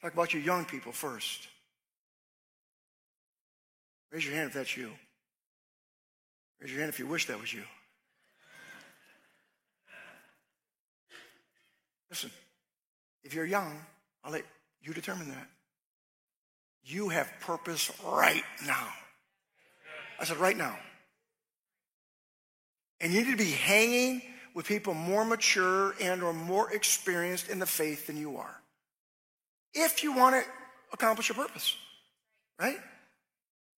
[0.00, 1.48] Talk about your young people first.
[4.14, 4.92] Raise your hand if that's you.
[6.60, 7.64] Raise your hand if you wish that was you.
[12.08, 12.30] Listen,
[13.24, 13.76] if you're young,
[14.22, 14.44] I'll let
[14.80, 15.48] you determine that.
[16.84, 18.86] You have purpose right now.
[20.20, 20.78] I said, right now.
[23.00, 24.22] And you need to be hanging
[24.54, 28.60] with people more mature and or more experienced in the faith than you are.
[29.72, 30.48] If you want to
[30.92, 31.74] accomplish your purpose,
[32.60, 32.78] right?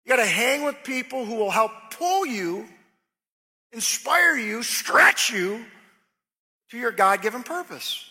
[0.04, 2.66] You got to hang with people who will help pull you,
[3.72, 5.64] inspire you, stretch you
[6.70, 8.04] to your God given purpose.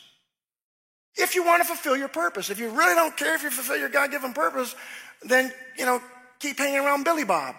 [1.16, 3.78] If you want to fulfill your purpose, if you really don't care if you fulfill
[3.78, 4.76] your God given purpose,
[5.22, 6.02] then, you know,
[6.40, 7.56] keep hanging around Billy Bob.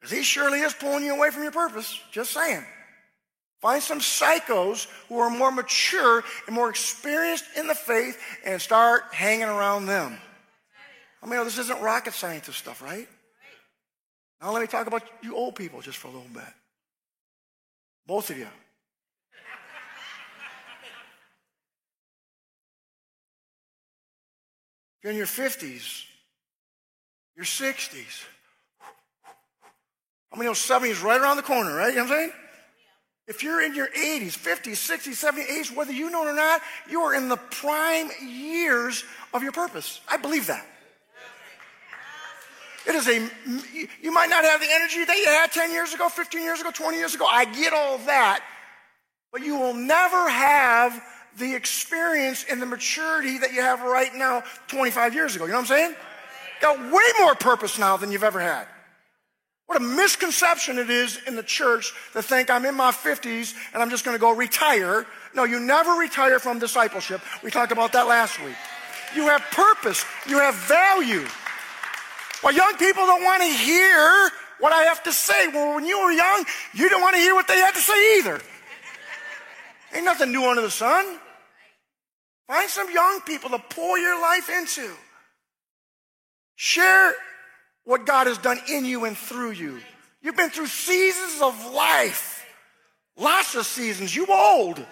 [0.00, 1.98] Because he surely is pulling you away from your purpose.
[2.12, 2.64] Just saying.
[3.60, 9.04] Find some psychos who are more mature and more experienced in the faith and start
[9.12, 10.18] hanging around them.
[11.24, 13.08] I mean, this isn't rocket scientist stuff, right?
[14.42, 16.42] Now let me talk about you old people just for a little bit.
[18.06, 18.48] Both of you.
[25.02, 26.04] You're in your 50s,
[27.36, 28.24] your 60s.
[30.32, 31.88] I mean, know 70 is right around the corner, right?
[31.88, 32.32] You know what I'm saying?
[33.28, 36.60] If you're in your 80s, 50s, 60s, 70s, 80s, whether you know it or not,
[36.88, 40.00] you are in the prime years of your purpose.
[40.08, 40.66] I believe that.
[42.86, 43.30] It is a,
[44.02, 46.70] you might not have the energy that you had 10 years ago, 15 years ago,
[46.70, 47.26] 20 years ago.
[47.26, 48.42] I get all that.
[49.32, 51.02] But you will never have
[51.38, 55.46] the experience and the maturity that you have right now 25 years ago.
[55.46, 55.94] You know what I'm saying?
[56.60, 58.66] Got way more purpose now than you've ever had.
[59.66, 63.82] What a misconception it is in the church to think I'm in my 50s and
[63.82, 65.06] I'm just going to go retire.
[65.34, 67.22] No, you never retire from discipleship.
[67.42, 68.56] We talked about that last week.
[69.14, 71.26] You have purpose, you have value.
[72.44, 74.30] Well, young people don't want to hear
[74.60, 75.48] what I have to say.
[75.48, 78.18] Well, when you were young, you didn't want to hear what they had to say
[78.18, 78.38] either.
[79.94, 81.18] Ain't nothing new under the sun.
[82.46, 84.90] Find some young people to pour your life into.
[86.56, 87.14] Share
[87.84, 89.80] what God has done in you and through you.
[90.20, 92.44] You've been through seasons of life,
[93.16, 94.14] lots of seasons.
[94.14, 94.84] You old.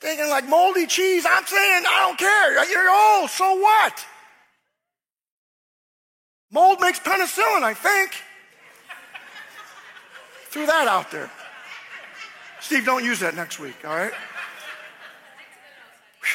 [0.00, 1.26] Thinking like moldy cheese.
[1.28, 2.70] I'm saying, I don't care.
[2.70, 3.30] You're old.
[3.30, 4.06] So what?
[6.50, 8.12] Mold makes penicillin, I think.
[10.50, 11.30] Threw that out there.
[12.60, 14.12] Steve, don't use that next week, all right?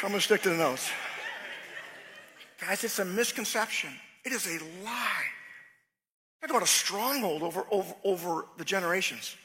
[0.02, 0.90] I'm going to stick to the notes.
[2.60, 3.90] Guys, it's a misconception.
[4.24, 5.26] It is a lie.
[6.40, 9.36] Talk about a stronghold over, over, over the generations.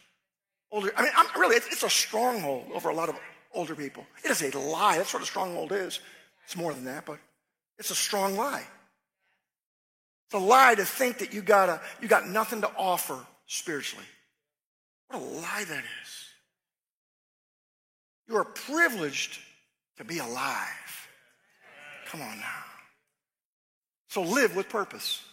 [0.72, 3.16] Older, I mean, I'm, really, it's, it's a stronghold over a lot of
[3.58, 4.06] older people.
[4.24, 4.98] It is a lie.
[4.98, 6.00] That's what a stronghold is.
[6.46, 7.18] It's more than that, but
[7.78, 8.64] it's a strong lie.
[10.28, 13.18] It's a lie to think that you got a, you got nothing to offer
[13.48, 14.06] spiritually.
[15.08, 16.26] What a lie that is.
[18.28, 19.40] You are privileged
[19.98, 21.08] to be alive.
[22.08, 22.64] Come on now.
[24.10, 25.24] So live with purpose.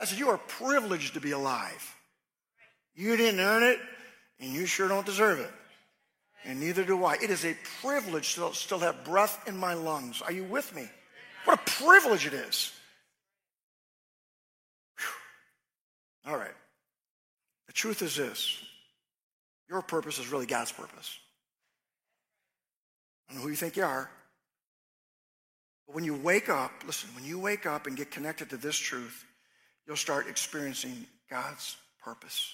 [0.00, 1.94] I said, You are privileged to be alive.
[2.94, 3.78] You didn't earn it,
[4.40, 5.50] and you sure don't deserve it.
[6.44, 7.14] And neither do I.
[7.14, 10.22] It is a privilege to still have breath in my lungs.
[10.22, 10.88] Are you with me?
[11.44, 12.72] What a privilege it is.
[14.98, 16.32] Whew.
[16.32, 16.54] All right.
[17.66, 18.58] The truth is this
[19.68, 21.18] your purpose is really God's purpose.
[23.28, 24.10] I don't know who you think you are.
[25.86, 28.76] But when you wake up, listen, when you wake up and get connected to this
[28.76, 29.24] truth,
[29.86, 32.52] you'll start experiencing God's purpose.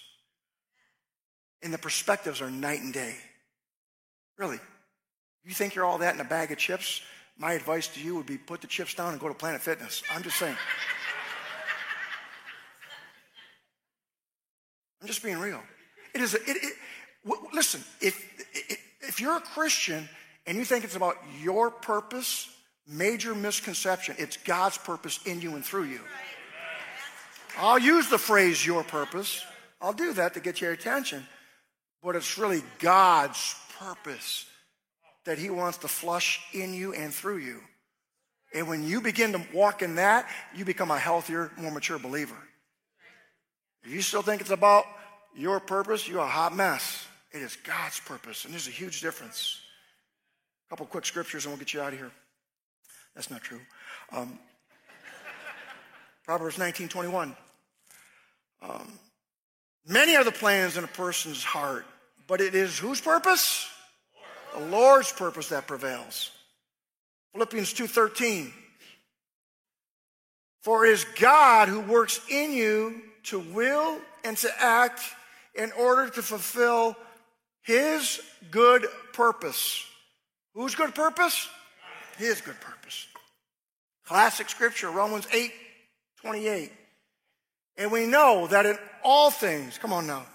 [1.63, 3.15] And the perspectives are night and day.
[4.37, 4.59] Really.
[5.43, 7.01] You think you're all that in a bag of chips?
[7.37, 10.03] My advice to you would be put the chips down and go to Planet Fitness.
[10.13, 10.57] I'm just saying.
[15.01, 15.61] I'm just being real.
[16.13, 16.73] It is, a, it, it,
[17.25, 18.19] w- listen, if,
[19.01, 20.09] if you're a Christian
[20.47, 22.49] and you think it's about your purpose,
[22.87, 24.15] major misconception.
[24.17, 25.99] It's God's purpose in you and through you.
[27.57, 29.43] I'll use the phrase your purpose.
[29.81, 31.25] I'll do that to get your attention.
[32.01, 34.45] But it's really God's purpose
[35.25, 37.59] that He wants to flush in you and through you.
[38.53, 42.37] And when you begin to walk in that, you become a healthier, more mature believer.
[43.83, 44.85] If you still think it's about
[45.35, 47.05] your purpose, you're a hot mess.
[47.31, 49.59] It is God's purpose, and there's a huge difference.
[50.67, 52.11] A couple quick scriptures, and we'll get you out of here.
[53.15, 53.59] That's not true.
[54.11, 54.39] Um,
[56.25, 57.35] Proverbs 19 21.
[58.61, 58.91] Um,
[59.87, 61.85] many are the plans in a person's heart,
[62.27, 63.69] but it is whose purpose?
[64.53, 66.31] The Lord's purpose that prevails.
[67.33, 68.53] Philippians 2:13.
[70.61, 75.01] For it is God who works in you to will and to act
[75.55, 76.97] in order to fulfill
[77.61, 79.85] his good purpose.
[80.53, 81.47] Whose good purpose?
[82.17, 83.07] His good purpose.
[84.05, 85.51] Classic scripture, Romans 8
[86.21, 86.71] 28.
[87.77, 90.25] And we know that in all things, come on now,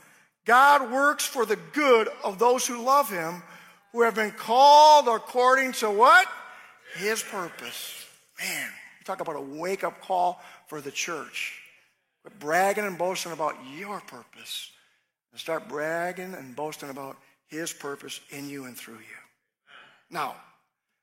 [0.44, 3.42] God works for the good of those who love him,
[3.92, 6.26] who have been called according to what?
[6.96, 8.06] His purpose.
[8.40, 8.68] Man,
[9.04, 11.60] talk about a wake up call for the church.
[12.22, 14.70] Quit bragging and boasting about your purpose
[15.30, 17.16] and start bragging and boasting about
[17.48, 19.20] his purpose in you and through you.
[20.10, 20.36] Now,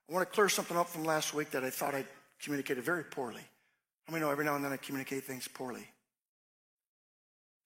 [0.10, 2.06] I want to clear something up from last week that I thought I
[2.42, 3.42] communicated very poorly.
[4.06, 5.88] How many know every now and then I communicate things poorly?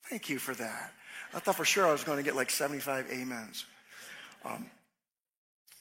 [0.09, 0.93] Thank you for that.
[1.33, 3.65] I thought for sure I was going to get like 75 amens.
[4.45, 4.65] Um,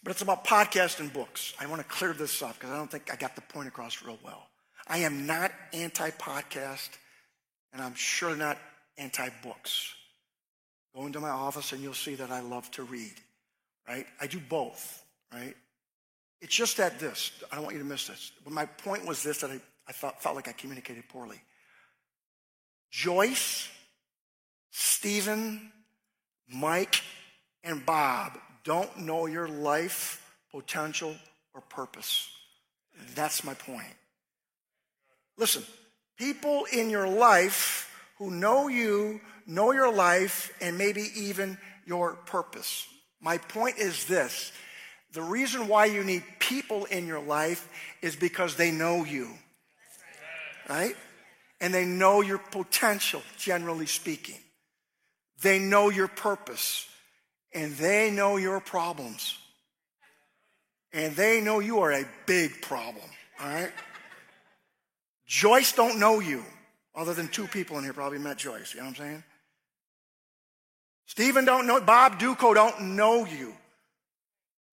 [0.02, 1.54] but it's about podcasts and books.
[1.60, 4.02] I want to clear this up because I don't think I got the point across
[4.02, 4.48] real well.
[4.86, 6.90] I am not anti podcast,
[7.72, 8.58] and I'm sure not
[8.98, 9.94] anti books.
[10.94, 13.14] Go into my office and you'll see that I love to read,
[13.88, 14.06] right?
[14.20, 15.54] I do both, right?
[16.40, 18.32] It's just that this, I don't want you to miss this.
[18.44, 21.40] But my point was this that I, I felt, felt like I communicated poorly.
[22.90, 23.68] Joyce,
[24.72, 25.70] Stephen,
[26.48, 27.02] Mike,
[27.62, 31.14] and Bob don't know your life potential
[31.54, 32.28] or purpose.
[33.14, 33.94] That's my point.
[35.36, 35.62] Listen,
[36.18, 42.86] people in your life who know you, know your life, and maybe even your purpose.
[43.20, 44.52] My point is this
[45.12, 47.68] the reason why you need people in your life
[48.00, 49.28] is because they know you,
[50.68, 50.96] right?
[51.60, 54.38] And they know your potential, generally speaking.
[55.42, 56.88] They know your purpose,
[57.52, 59.36] and they know your problems.
[60.92, 63.04] And they know you are a big problem,
[63.40, 63.72] all right?
[65.26, 66.44] Joyce don't know you,
[66.94, 69.24] other than two people in here probably met Joyce, you know what I'm saying?
[71.06, 73.54] Stephen don't know, Bob Duco don't know you.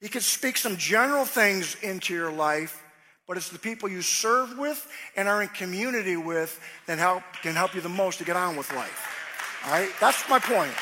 [0.01, 2.83] He could speak some general things into your life,
[3.27, 7.55] but it's the people you serve with and are in community with that help, can
[7.55, 9.18] help you the most to get on with life.
[9.65, 9.89] All right?
[9.99, 10.73] That's my point.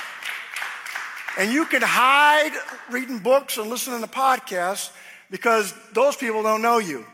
[1.37, 2.51] And you can hide
[2.91, 4.91] reading books and listening to podcasts
[5.29, 7.05] because those people don't know you.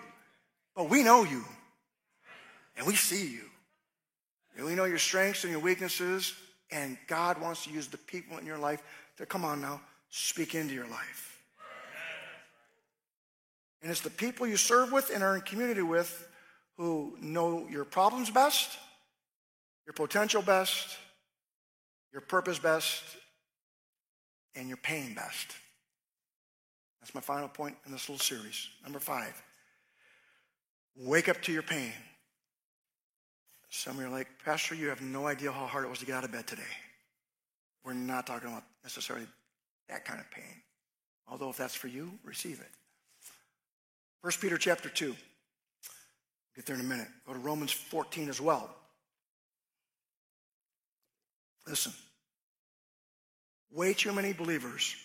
[0.75, 1.43] But we know you.
[2.77, 3.43] And we see you.
[4.55, 6.33] And we know your strengths and your weaknesses,
[6.71, 8.81] and God wants to use the people in your life
[9.17, 11.41] to come on now, speak into your life.
[13.81, 16.27] And it's the people you serve with and are in community with
[16.77, 18.77] who know your problems best,
[19.85, 20.97] your potential best,
[22.13, 23.03] your purpose best,
[24.55, 25.47] and your pain best.
[27.01, 28.69] That's my final point in this little series.
[28.83, 29.33] Number five,
[30.95, 31.91] wake up to your pain.
[33.69, 36.05] Some of you are like, Pastor, you have no idea how hard it was to
[36.05, 36.61] get out of bed today.
[37.83, 39.25] We're not talking about necessarily
[39.89, 40.61] that kind of pain.
[41.27, 42.69] Although if that's for you, receive it.
[44.21, 45.15] 1 Peter chapter 2.
[46.55, 47.07] Get there in a minute.
[47.25, 48.73] Go to Romans 14 as well.
[51.67, 51.93] Listen.
[53.71, 54.95] Way too many believers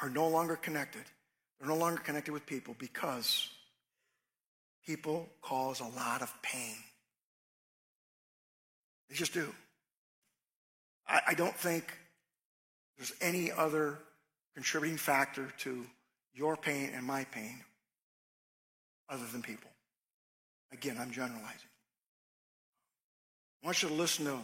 [0.00, 1.02] are no longer connected.
[1.58, 3.48] They're no longer connected with people because
[4.86, 6.76] people cause a lot of pain.
[9.08, 9.52] They just do.
[11.06, 11.96] I, I don't think
[12.96, 13.98] there's any other
[14.54, 15.84] contributing factor to
[16.34, 17.60] your pain and my pain
[19.08, 19.70] other than people.
[20.72, 21.68] Again, I'm generalizing.
[23.62, 24.38] I want you to listen to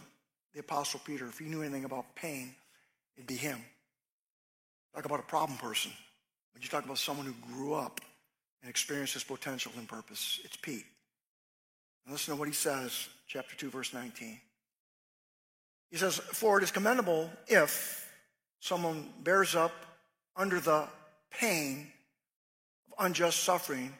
[0.53, 1.25] the Apostle Peter.
[1.27, 2.53] If he knew anything about pain,
[3.15, 3.59] it'd be him.
[4.95, 5.91] Talk about a problem person.
[6.53, 8.01] When you talk about someone who grew up
[8.61, 10.85] and experienced his potential and purpose, it's Pete.
[12.05, 14.39] And listen to what he says, chapter 2, verse 19.
[15.91, 18.07] He says, For it is commendable if
[18.59, 19.71] someone bears up
[20.35, 20.87] under the
[21.31, 21.87] pain
[22.87, 23.93] of unjust suffering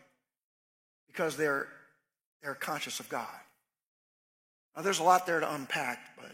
[1.07, 1.67] because they're,
[2.41, 3.27] they're conscious of God.
[4.75, 6.31] Now, there's a lot there to unpack, but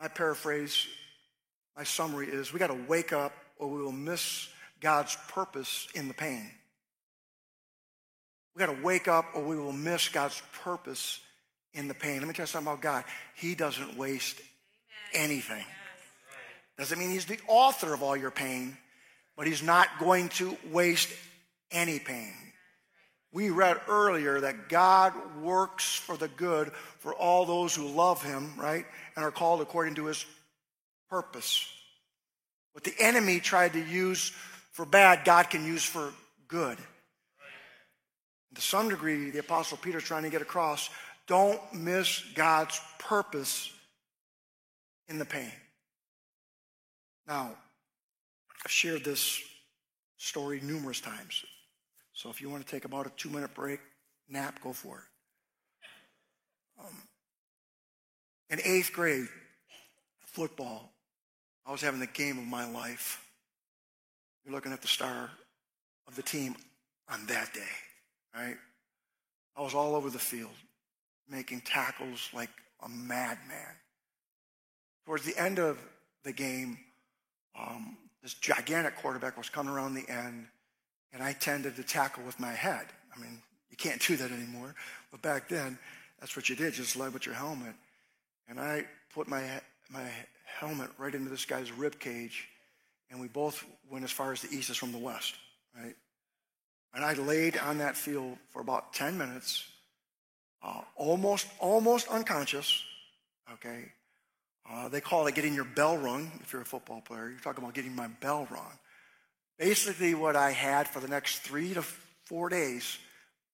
[0.00, 0.86] my paraphrase,
[1.76, 4.48] my summary is we got to wake up or we will miss
[4.80, 6.50] God's purpose in the pain.
[8.54, 11.20] We got to wake up or we will miss God's purpose
[11.74, 12.18] in the pain.
[12.18, 13.04] Let me tell you something about God.
[13.34, 14.40] He doesn't waste
[15.12, 15.64] anything.
[16.78, 18.76] Doesn't mean he's the author of all your pain,
[19.36, 21.10] but he's not going to waste
[21.70, 22.32] any pain.
[23.32, 28.54] We read earlier that God works for the good for all those who love him,
[28.56, 28.84] right?
[29.14, 30.24] And are called according to his
[31.08, 31.66] purpose.
[32.72, 34.32] What the enemy tried to use
[34.72, 36.12] for bad, God can use for
[36.48, 36.78] good.
[38.48, 40.90] And to some degree, the Apostle Peter's trying to get across
[41.26, 43.70] don't miss God's purpose
[45.08, 45.52] in the pain.
[47.28, 47.52] Now,
[48.64, 49.40] I've shared this
[50.16, 51.44] story numerous times.
[52.20, 53.80] So if you want to take about a two minute break,
[54.28, 56.84] nap, go for it.
[56.84, 56.94] Um,
[58.50, 59.26] in eighth grade,
[60.26, 60.92] football,
[61.64, 63.24] I was having the game of my life.
[64.44, 65.30] You're looking at the star
[66.06, 66.56] of the team
[67.08, 67.72] on that day,
[68.36, 68.58] right?
[69.56, 70.50] I was all over the field
[71.26, 72.50] making tackles like
[72.84, 73.76] a madman.
[75.06, 75.78] Towards the end of
[76.24, 76.80] the game,
[77.58, 80.48] um, this gigantic quarterback was coming around the end,
[81.12, 82.86] and I tended to tackle with my head.
[83.14, 84.74] I mean, you can't do that anymore,
[85.10, 85.78] but back then,
[86.20, 87.74] that's what you did, You just led with your helmet.
[88.48, 88.84] And I
[89.14, 89.42] put my,
[89.90, 90.06] my
[90.44, 92.48] helmet right into this guy's rib cage,
[93.10, 95.34] and we both went as far as the east as from the west,
[95.76, 95.94] right?
[96.94, 99.66] And I laid on that field for about 10 minutes,
[100.62, 102.82] uh, almost, almost unconscious,
[103.54, 103.92] okay?
[104.68, 107.28] Uh, they call it getting your bell rung if you're a football player.
[107.28, 108.78] You're talking about getting my bell rung.
[109.60, 111.82] Basically, what I had for the next three to
[112.24, 112.96] four days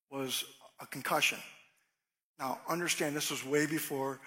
[0.08, 0.44] was
[0.80, 1.38] a concussion.
[2.38, 4.20] Now, understand this was way before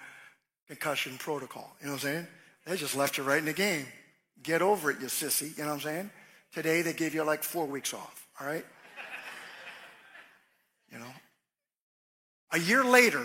[0.68, 1.74] concussion protocol.
[1.80, 2.26] You know what I'm saying?
[2.66, 3.86] They just left you right in the game.
[4.42, 5.56] Get over it, you sissy.
[5.56, 6.10] You know what I'm saying?
[6.52, 8.66] Today, they give you like four weeks off, all right?
[10.92, 11.12] you know?
[12.52, 13.22] A year later,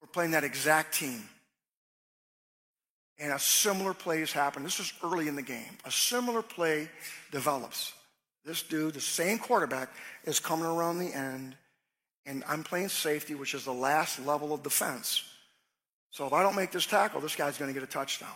[0.00, 1.22] we're playing that exact team.
[3.18, 4.64] And a similar play has happened.
[4.64, 5.76] This is early in the game.
[5.84, 6.88] A similar play
[7.32, 7.92] develops.
[8.44, 9.90] This dude, the same quarterback,
[10.24, 11.56] is coming around the end,
[12.24, 15.24] and I'm playing safety, which is the last level of defense.
[16.10, 18.28] So if I don't make this tackle, this guy's going to get a touchdown.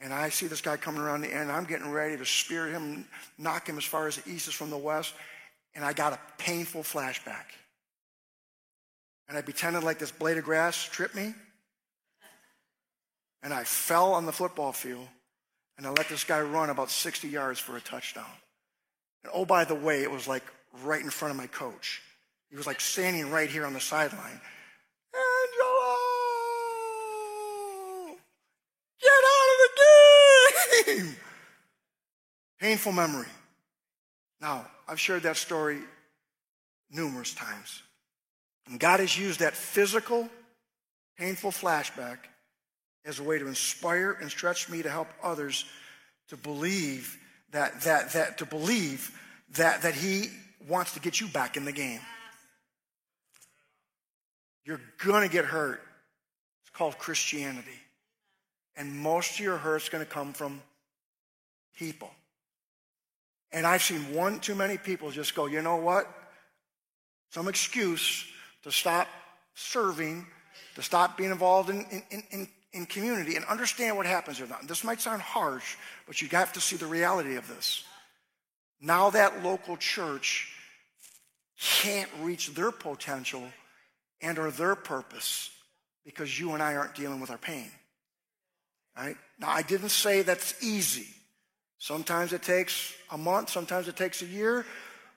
[0.00, 1.50] And I see this guy coming around the end.
[1.50, 4.70] I'm getting ready to spear him, knock him as far as the east is from
[4.70, 5.12] the west.
[5.74, 7.44] And I got a painful flashback
[9.30, 11.32] and I pretended like this blade of grass tripped me.
[13.42, 15.08] And I fell on the football field
[15.78, 18.26] and I let this guy run about 60 yards for a touchdown.
[19.24, 20.44] And oh, by the way, it was like
[20.84, 22.02] right in front of my coach.
[22.50, 24.40] He was like standing right here on the sideline.
[25.14, 25.76] Angelo!
[29.00, 31.16] Get out of the game!
[32.60, 33.28] Painful memory.
[34.40, 35.78] Now, I've shared that story
[36.90, 37.82] numerous times.
[38.68, 40.28] And God has used that physical,
[41.16, 42.18] painful flashback
[43.04, 45.64] as a way to inspire and stretch me to help others
[46.28, 47.18] to believe
[47.52, 49.10] that, that, that to believe
[49.56, 50.26] that, that he
[50.68, 52.00] wants to get you back in the game.
[54.64, 55.80] You're going to get hurt.
[56.62, 57.68] It's called Christianity.
[58.76, 60.62] And most of your hurt's going to come from
[61.76, 62.10] people.
[63.52, 66.06] And I've seen one too many people just go, you know what?
[67.30, 68.24] Some excuse
[68.62, 69.08] to stop
[69.54, 70.26] serving,
[70.76, 74.46] to stop being involved in, in, in, in community and understand what happens here.
[74.64, 77.84] This might sound harsh, but you have to see the reality of this.
[78.80, 80.52] Now that local church
[81.60, 83.44] can't reach their potential
[84.22, 85.50] and or their purpose
[86.04, 87.70] because you and I aren't dealing with our pain.
[88.96, 89.16] Right?
[89.38, 91.08] Now I didn't say that's easy.
[91.78, 94.66] Sometimes it takes a month, sometimes it takes a year,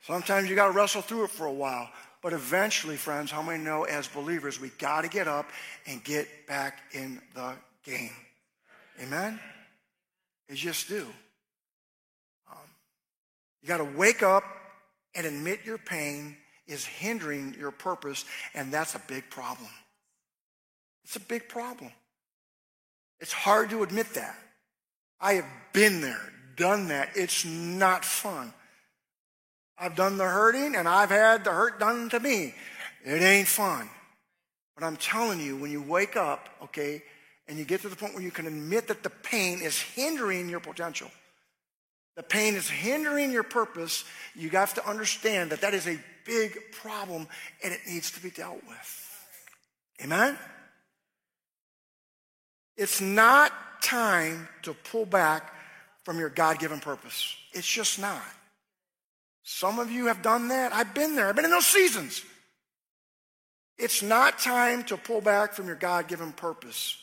[0.01, 1.89] sometimes you got to wrestle through it for a while.
[2.23, 5.49] But eventually, friends, how many know as believers we got to get up
[5.85, 7.53] and get back in the
[7.83, 8.13] game?
[9.01, 9.37] Amen?
[10.47, 11.05] You just do.
[12.49, 12.57] Um,
[13.61, 14.45] you got to wake up
[15.13, 19.69] and admit your pain is hindering your purpose, and that's a big problem.
[21.03, 21.91] It's a big problem.
[23.19, 24.37] It's hard to admit that.
[25.19, 26.21] I have been there,
[26.55, 27.09] done that.
[27.15, 28.53] It's not fun.
[29.77, 32.53] I've done the hurting and I've had the hurt done to me.
[33.03, 33.89] It ain't fun.
[34.75, 37.03] But I'm telling you, when you wake up, okay,
[37.47, 40.49] and you get to the point where you can admit that the pain is hindering
[40.49, 41.11] your potential,
[42.15, 44.05] the pain is hindering your purpose,
[44.35, 47.27] you have to understand that that is a big problem
[47.63, 49.19] and it needs to be dealt with.
[50.03, 50.37] Amen?
[52.77, 53.51] It's not
[53.81, 55.53] time to pull back
[56.03, 57.35] from your God given purpose.
[57.51, 58.21] It's just not.
[59.43, 60.73] Some of you have done that.
[60.73, 62.23] I've been there, I've been in those seasons.
[63.77, 66.95] It's not time to pull back from your God given purpose.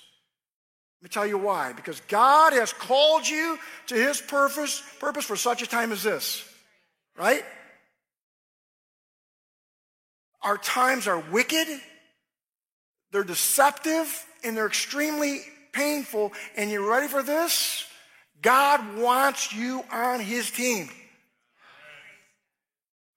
[1.00, 1.72] Let me tell you why.
[1.72, 6.46] Because God has called you to his purpose, purpose for such a time as this.
[7.18, 7.42] Right?
[10.42, 11.68] Our times are wicked,
[13.12, 15.40] they're deceptive, and they're extremely
[15.72, 16.32] painful.
[16.56, 17.84] And you ready for this?
[18.40, 20.88] God wants you on his team.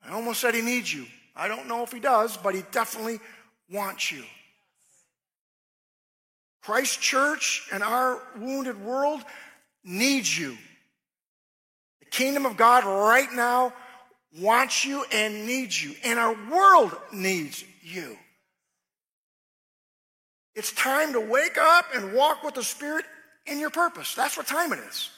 [0.06, 1.06] I almost said he needs you.
[1.36, 3.20] I don't know if he does, but he definitely
[3.72, 4.24] wants you.
[6.62, 9.22] Christ Church and our wounded world
[9.84, 10.58] needs you.
[12.00, 13.74] The kingdom of God right now
[14.40, 18.18] wants you and needs you, and our world needs you.
[20.56, 23.06] It's time to wake up and walk with the Spirit
[23.46, 24.14] in your purpose.
[24.16, 25.10] That's what time it is.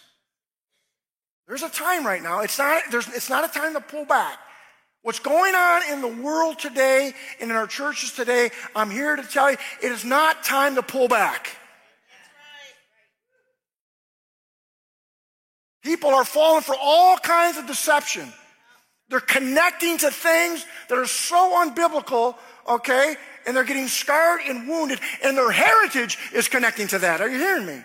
[1.47, 2.39] There's a time right now.
[2.39, 4.39] It's not, it's not a time to pull back.
[5.05, 9.21] What's going on in the world today and in our churches today, I'm here to
[9.21, 11.55] tell you, it is not time to pull back.
[15.83, 18.33] People are falling for all kinds of deception.
[19.09, 22.33] They're connecting to things that are so unbiblical,
[22.67, 23.15] okay?
[23.45, 27.21] And they're getting scarred and wounded, and their heritage is connecting to that.
[27.21, 27.79] Are you hearing me?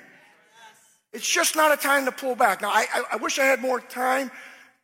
[1.13, 2.63] It's just not a time to pull back.
[2.63, 4.31] Now, I, I wish I had more time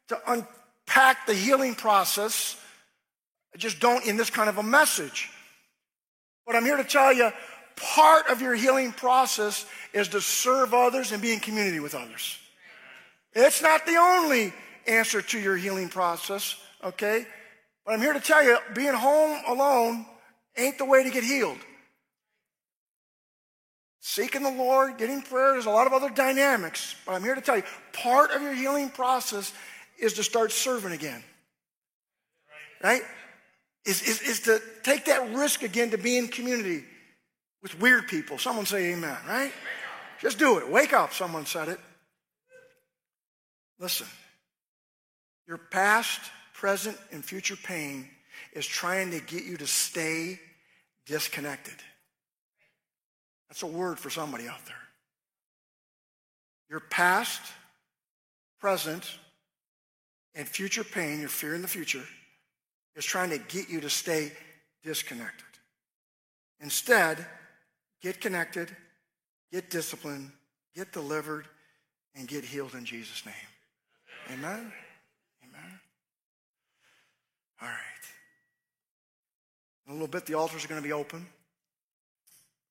[0.08, 0.46] to un-
[0.86, 2.56] pack the healing process.
[3.54, 5.30] I just don't in this kind of a message.
[6.46, 7.30] But I'm here to tell you
[7.74, 12.38] part of your healing process is to serve others and be in community with others.
[13.34, 14.52] It's not the only
[14.86, 17.26] answer to your healing process, okay?
[17.84, 20.06] But I'm here to tell you being home alone
[20.56, 21.58] ain't the way to get healed.
[24.00, 26.94] Seeking the Lord, getting prayer, there's a lot of other dynamics.
[27.04, 29.52] But I'm here to tell you part of your healing process
[29.98, 31.22] is to start serving again.
[32.82, 33.02] Right?
[33.84, 36.84] Is, is, is to take that risk again to be in community
[37.62, 38.38] with weird people.
[38.38, 39.52] Someone say amen, right?
[40.20, 40.68] Just do it.
[40.68, 41.78] Wake up, someone said it.
[43.78, 44.06] Listen,
[45.46, 46.20] your past,
[46.54, 48.08] present, and future pain
[48.52, 50.40] is trying to get you to stay
[51.06, 51.74] disconnected.
[53.48, 54.74] That's a word for somebody out there.
[56.68, 57.40] Your past,
[58.60, 59.08] present,
[60.36, 62.04] and future pain, your fear in the future,
[62.94, 64.30] is trying to get you to stay
[64.84, 65.46] disconnected.
[66.60, 67.24] Instead,
[68.02, 68.70] get connected,
[69.50, 70.30] get disciplined,
[70.74, 71.46] get delivered,
[72.14, 73.34] and get healed in Jesus' name.
[74.32, 74.72] Amen?
[75.42, 75.80] Amen?
[77.60, 77.76] All right.
[79.86, 81.26] In a little bit, the altars are going to be open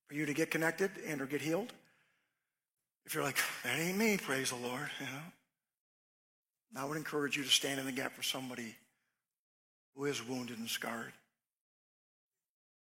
[0.08, 1.74] for you to get connected and or get healed.
[3.06, 5.22] If you're like, that ain't me, praise the Lord, you know.
[6.78, 8.76] I would encourage you to stand in the gap for somebody
[9.96, 11.14] who is wounded and scarred.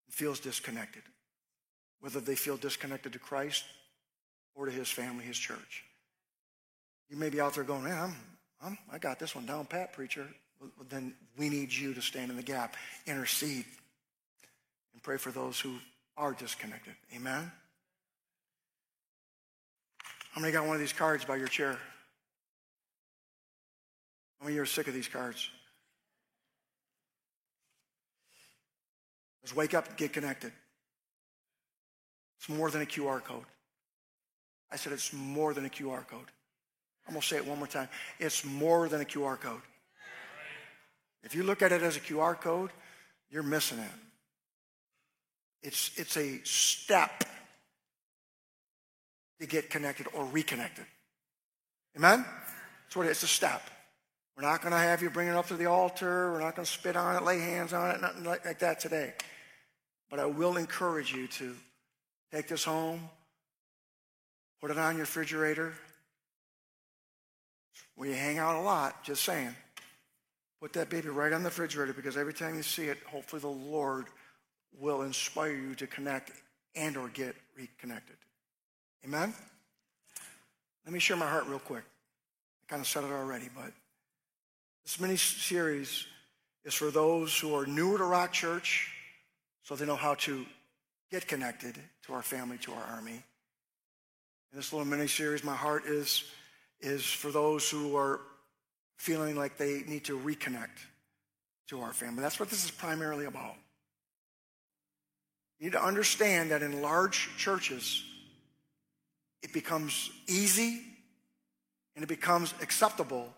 [0.10, 1.02] feels disconnected,
[2.00, 3.64] whether they feel disconnected to Christ
[4.56, 5.84] or to his family, his church.
[7.10, 8.16] You may be out there going, man, I'm,
[8.64, 10.28] I'm, I got this one down pat, preacher.
[10.60, 12.76] Well, then we need you to stand in the gap,
[13.06, 13.66] intercede,
[14.94, 15.76] and pray for those who
[16.16, 16.94] are disconnected.
[17.16, 17.52] Amen?
[20.32, 21.78] How many got one of these cards by your chair?
[24.44, 25.50] How many you are sick of these cards?
[29.42, 30.52] Let's wake up and get connected.
[32.38, 33.46] It's more than a QR code.
[34.70, 36.26] I said it's more than a QR code.
[37.08, 37.88] I'm going to say it one more time.
[38.20, 39.62] It's more than a QR code.
[41.24, 42.72] If you look at it as a QR code,
[43.30, 43.92] you're missing it.
[45.62, 47.24] It's, it's a step
[49.40, 50.84] to get connected or reconnected.
[51.96, 52.26] Amen?
[52.84, 53.24] That's what it is.
[53.24, 53.70] It's a step.
[54.36, 56.32] We're not going to have you bring it up to the altar.
[56.32, 59.14] We're not going to spit on it, lay hands on it, nothing like, that today.
[60.10, 61.56] But I will encourage you to
[62.32, 63.10] take this home,
[64.60, 65.74] put it on your refrigerator,
[68.02, 69.56] you hang out a lot, just saying.
[70.60, 73.48] Put that baby right on the refrigerator because every time you see it, hopefully the
[73.48, 74.06] Lord
[74.80, 76.32] will inspire you to connect
[76.76, 78.16] and or get reconnected.
[79.06, 79.34] Amen?
[80.86, 81.84] Let me share my heart real quick.
[81.84, 83.72] I kind of said it already, but
[84.84, 86.06] this mini series
[86.66, 88.92] is for those who are newer to Rock Church
[89.64, 90.46] so they know how to
[91.10, 93.24] get connected to our family, to our army.
[94.52, 96.26] In this little mini series, my heart is,
[96.82, 98.20] is for those who are
[98.98, 100.80] feeling like they need to reconnect
[101.68, 102.22] to our family.
[102.22, 103.56] That's what this is primarily about.
[105.60, 108.04] You need to understand that in large churches,
[109.42, 110.82] it becomes easy
[111.96, 113.34] and it becomes acceptable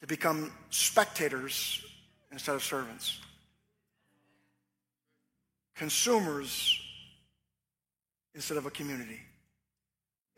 [0.00, 1.84] to become spectators
[2.32, 3.18] instead of servants.
[5.74, 6.80] Consumers
[8.34, 9.20] instead of a community.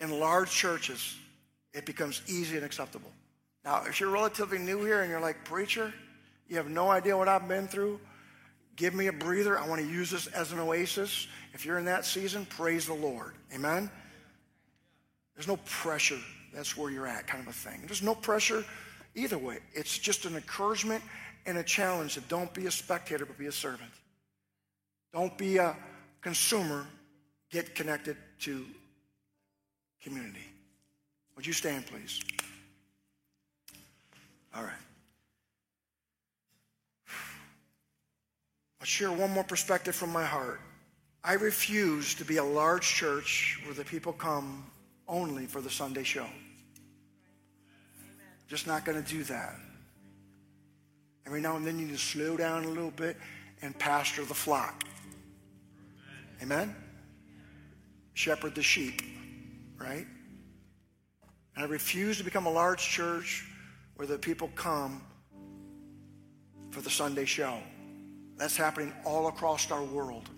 [0.00, 1.16] In large churches,
[1.72, 3.10] it becomes easy and acceptable.
[3.64, 5.92] Now, if you're relatively new here and you're like, Preacher,
[6.48, 8.00] you have no idea what I've been through,
[8.76, 9.58] give me a breather.
[9.58, 11.28] I want to use this as an oasis.
[11.54, 13.34] If you're in that season, praise the Lord.
[13.54, 13.90] Amen?
[15.34, 16.18] There's no pressure.
[16.52, 17.82] That's where you're at, kind of a thing.
[17.86, 18.64] There's no pressure
[19.14, 19.58] either way.
[19.74, 21.02] It's just an encouragement
[21.46, 23.90] and a challenge that don't be a spectator, but be a servant.
[25.12, 25.76] Don't be a
[26.20, 26.86] consumer.
[27.50, 28.64] Get connected to
[30.02, 30.46] community.
[31.36, 32.20] Would you stand, please?
[34.54, 34.72] All right.
[38.80, 40.60] I'll share one more perspective from my heart.
[41.24, 44.64] I refuse to be a large church where the people come
[45.06, 46.26] only for the Sunday show.
[48.52, 49.54] Just not going to do that.
[51.24, 53.16] Every now and then you need to slow down a little bit
[53.62, 54.84] and pastor the flock.
[56.42, 56.76] Amen?
[58.12, 59.00] Shepherd the sheep,
[59.78, 60.04] right?
[61.56, 63.48] And I refuse to become a large church
[63.96, 65.00] where the people come
[66.72, 67.56] for the Sunday show.
[68.36, 70.28] That's happening all across our world.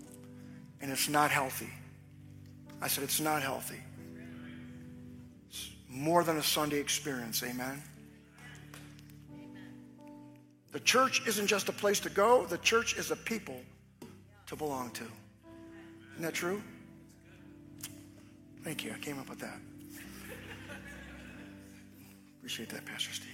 [0.79, 1.69] And it's not healthy.
[2.81, 3.81] I said it's not healthy.
[5.49, 7.43] It's more than a Sunday experience.
[7.43, 7.83] Amen.
[10.75, 13.61] The church isn't just a place to go, the church is a people
[14.45, 15.05] to belong to.
[15.05, 16.61] Isn't that true?
[18.61, 18.91] Thank you.
[18.93, 19.57] I came up with that.
[22.39, 23.31] Appreciate that, Pastor Steve.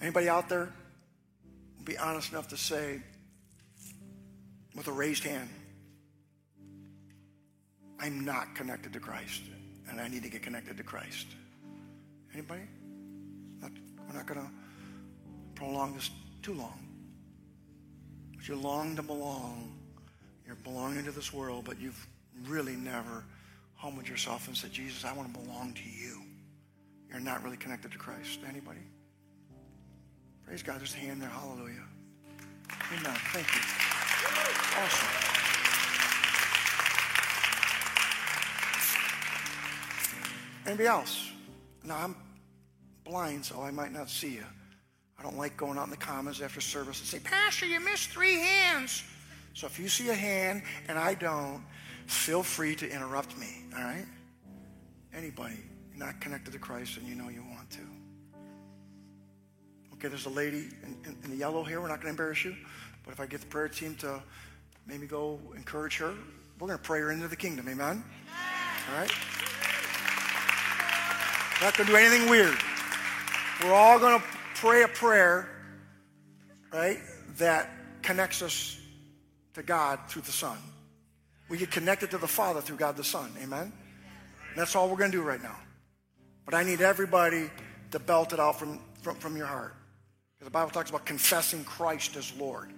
[0.00, 0.72] Anybody out there
[1.84, 3.00] be honest enough to say
[4.74, 5.48] with a raised hand,
[8.02, 9.42] I'm not connected to Christ
[9.88, 11.28] and I need to get connected to Christ.
[12.34, 12.62] Anybody?
[13.60, 13.70] Not,
[14.08, 14.50] we're not going to
[15.54, 16.10] prolong this
[16.42, 16.84] too long.
[18.36, 19.78] But you long to belong.
[20.44, 22.06] You're belonging to this world, but you've
[22.48, 23.24] really never
[23.76, 26.22] humbled yourself and said, Jesus, I want to belong to you.
[27.08, 28.40] You're not really connected to Christ.
[28.48, 28.80] Anybody?
[30.44, 30.80] Praise God.
[30.80, 31.28] There's a hand there.
[31.28, 31.84] Hallelujah.
[32.90, 33.16] Amen.
[33.32, 34.82] Thank you.
[34.82, 35.31] Awesome.
[40.66, 41.30] Anybody else?
[41.84, 42.16] Now, I'm
[43.04, 44.44] blind, so I might not see you.
[45.18, 48.10] I don't like going out in the commons after service and say, Pastor, you missed
[48.10, 49.04] three hands.
[49.54, 51.62] So if you see a hand and I don't,
[52.06, 54.06] feel free to interrupt me, all right?
[55.14, 55.58] Anybody
[55.96, 57.80] not connected to Christ and you know you want to.
[59.94, 61.80] Okay, there's a lady in, in, in the yellow here.
[61.80, 62.56] We're not going to embarrass you.
[63.04, 64.20] But if I get the prayer team to
[64.86, 66.14] maybe go encourage her,
[66.58, 67.68] we're going to pray her into the kingdom.
[67.68, 68.02] Amen?
[68.90, 69.12] All right?
[71.62, 72.58] Not going to do anything weird.
[73.62, 75.48] We're all going to pray a prayer,
[76.72, 76.98] right,
[77.38, 77.70] that
[78.02, 78.80] connects us
[79.54, 80.58] to God through the Son.
[81.48, 83.30] We get connected to the Father through God the Son.
[83.40, 83.72] Amen?
[84.50, 85.56] And that's all we're going to do right now.
[86.44, 87.48] But I need everybody
[87.92, 89.76] to belt it out from, from, from your heart.
[90.34, 92.72] Because the Bible talks about confessing Christ as Lord.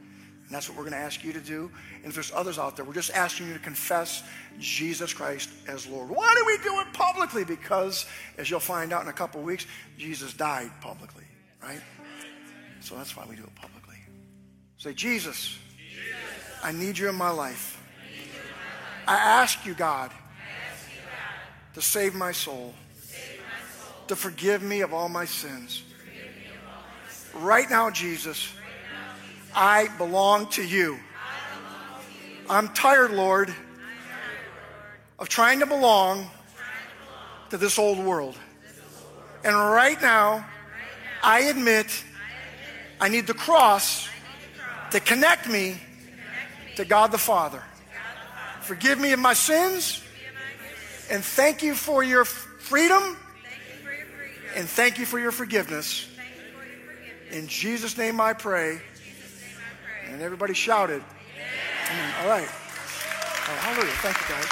[0.47, 1.71] And that's what we're going to ask you to do.
[1.97, 4.23] And if there's others out there, we're just asking you to confess
[4.59, 6.11] Jesus Christ as Lord.
[6.11, 7.45] Why do we do it publicly?
[7.45, 8.05] Because,
[8.37, 9.67] as you'll find out in a couple weeks,
[9.97, 11.25] Jesus died publicly,
[11.63, 11.81] right?
[12.81, 13.97] So that's why we do it publicly.
[14.77, 16.15] Say, Jesus, Jesus.
[16.63, 17.81] I need you in my life.
[19.07, 20.11] I, ask you, God,
[21.73, 22.75] to save my soul,
[24.09, 25.83] to forgive me of all my sins.
[27.35, 28.53] Right now, Jesus,
[29.55, 30.99] I belong to you.
[32.51, 33.55] I'm tired, Lord,
[35.19, 36.29] of trying to belong
[37.51, 38.37] to this old world.
[39.45, 40.45] And right now,
[41.23, 42.05] I admit
[43.01, 44.09] I need the cross
[44.91, 45.77] to connect me
[46.77, 47.63] to God the Father.
[48.61, 50.03] Forgive me of my sins,
[51.11, 53.17] and thank you for your freedom,
[54.57, 56.09] and thank you for your forgiveness.
[57.31, 58.81] In Jesus' name I pray.
[60.11, 61.03] And everybody shouted.
[61.91, 62.15] Amen.
[62.23, 62.49] All right.
[62.49, 63.93] Oh, hallelujah.
[63.97, 64.47] Thank you, guys.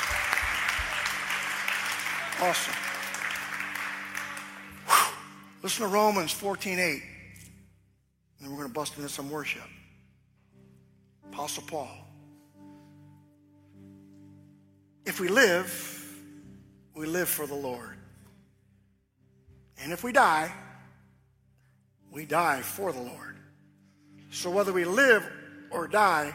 [2.41, 2.75] Awesome.
[4.87, 5.15] Whew.
[5.63, 7.03] Listen to Romans 14 8.
[8.41, 9.63] And we're going to bust into some worship.
[11.33, 11.89] Apostle Paul.
[15.05, 16.15] If we live,
[16.95, 17.97] we live for the Lord.
[19.83, 20.53] And if we die,
[22.11, 23.37] we die for the Lord.
[24.31, 25.29] So whether we live
[25.73, 26.35] or die,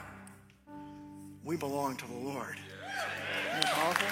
[1.44, 2.58] we belong to the Lord.
[3.50, 4.08] Isn't that powerful?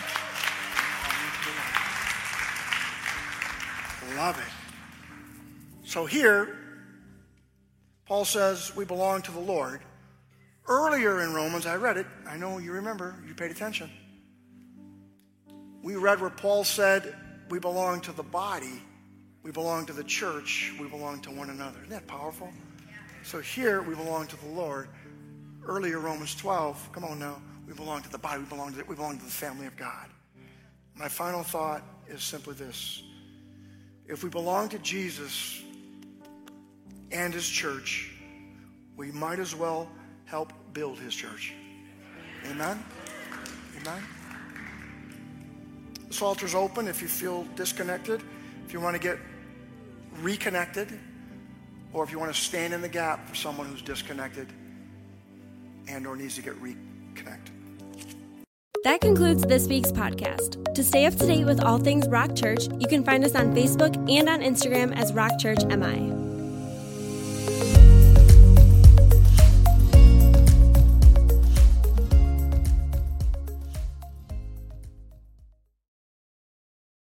[4.16, 5.88] Love it.
[5.88, 6.58] So here,
[8.06, 9.82] Paul says we belong to the Lord.
[10.68, 12.08] Earlier in Romans, I read it.
[12.28, 13.90] I know you remember, you paid attention.
[15.84, 17.16] We read where Paul said
[17.50, 18.82] we belong to the body,
[19.44, 21.80] we belong to the church, we belong to one another.
[21.80, 22.52] Isn't that powerful?
[23.24, 24.88] So here we belong to the Lord.
[25.68, 28.86] Earlier, Romans 12, come on now, we belong to the body, we belong to, the,
[28.86, 30.08] we belong to the family of God.
[30.94, 33.02] My final thought is simply this.
[34.08, 35.64] If we belong to Jesus
[37.12, 38.12] and his church,
[38.96, 39.90] we might as well
[40.26, 41.54] help build his church.
[42.52, 42.84] Amen?
[43.82, 44.04] Amen?
[46.08, 48.22] This altar's open if you feel disconnected,
[48.68, 49.18] if you want to get
[50.22, 51.00] reconnected
[51.92, 54.48] or if you want to stand in the gap for someone who's disconnected
[55.88, 57.54] and or needs to get reconnected.
[58.84, 60.74] That concludes this week's podcast.
[60.76, 63.56] To stay up to date with all things Rock Church, you can find us on
[63.56, 66.25] Facebook and on Instagram as Rock Church MI.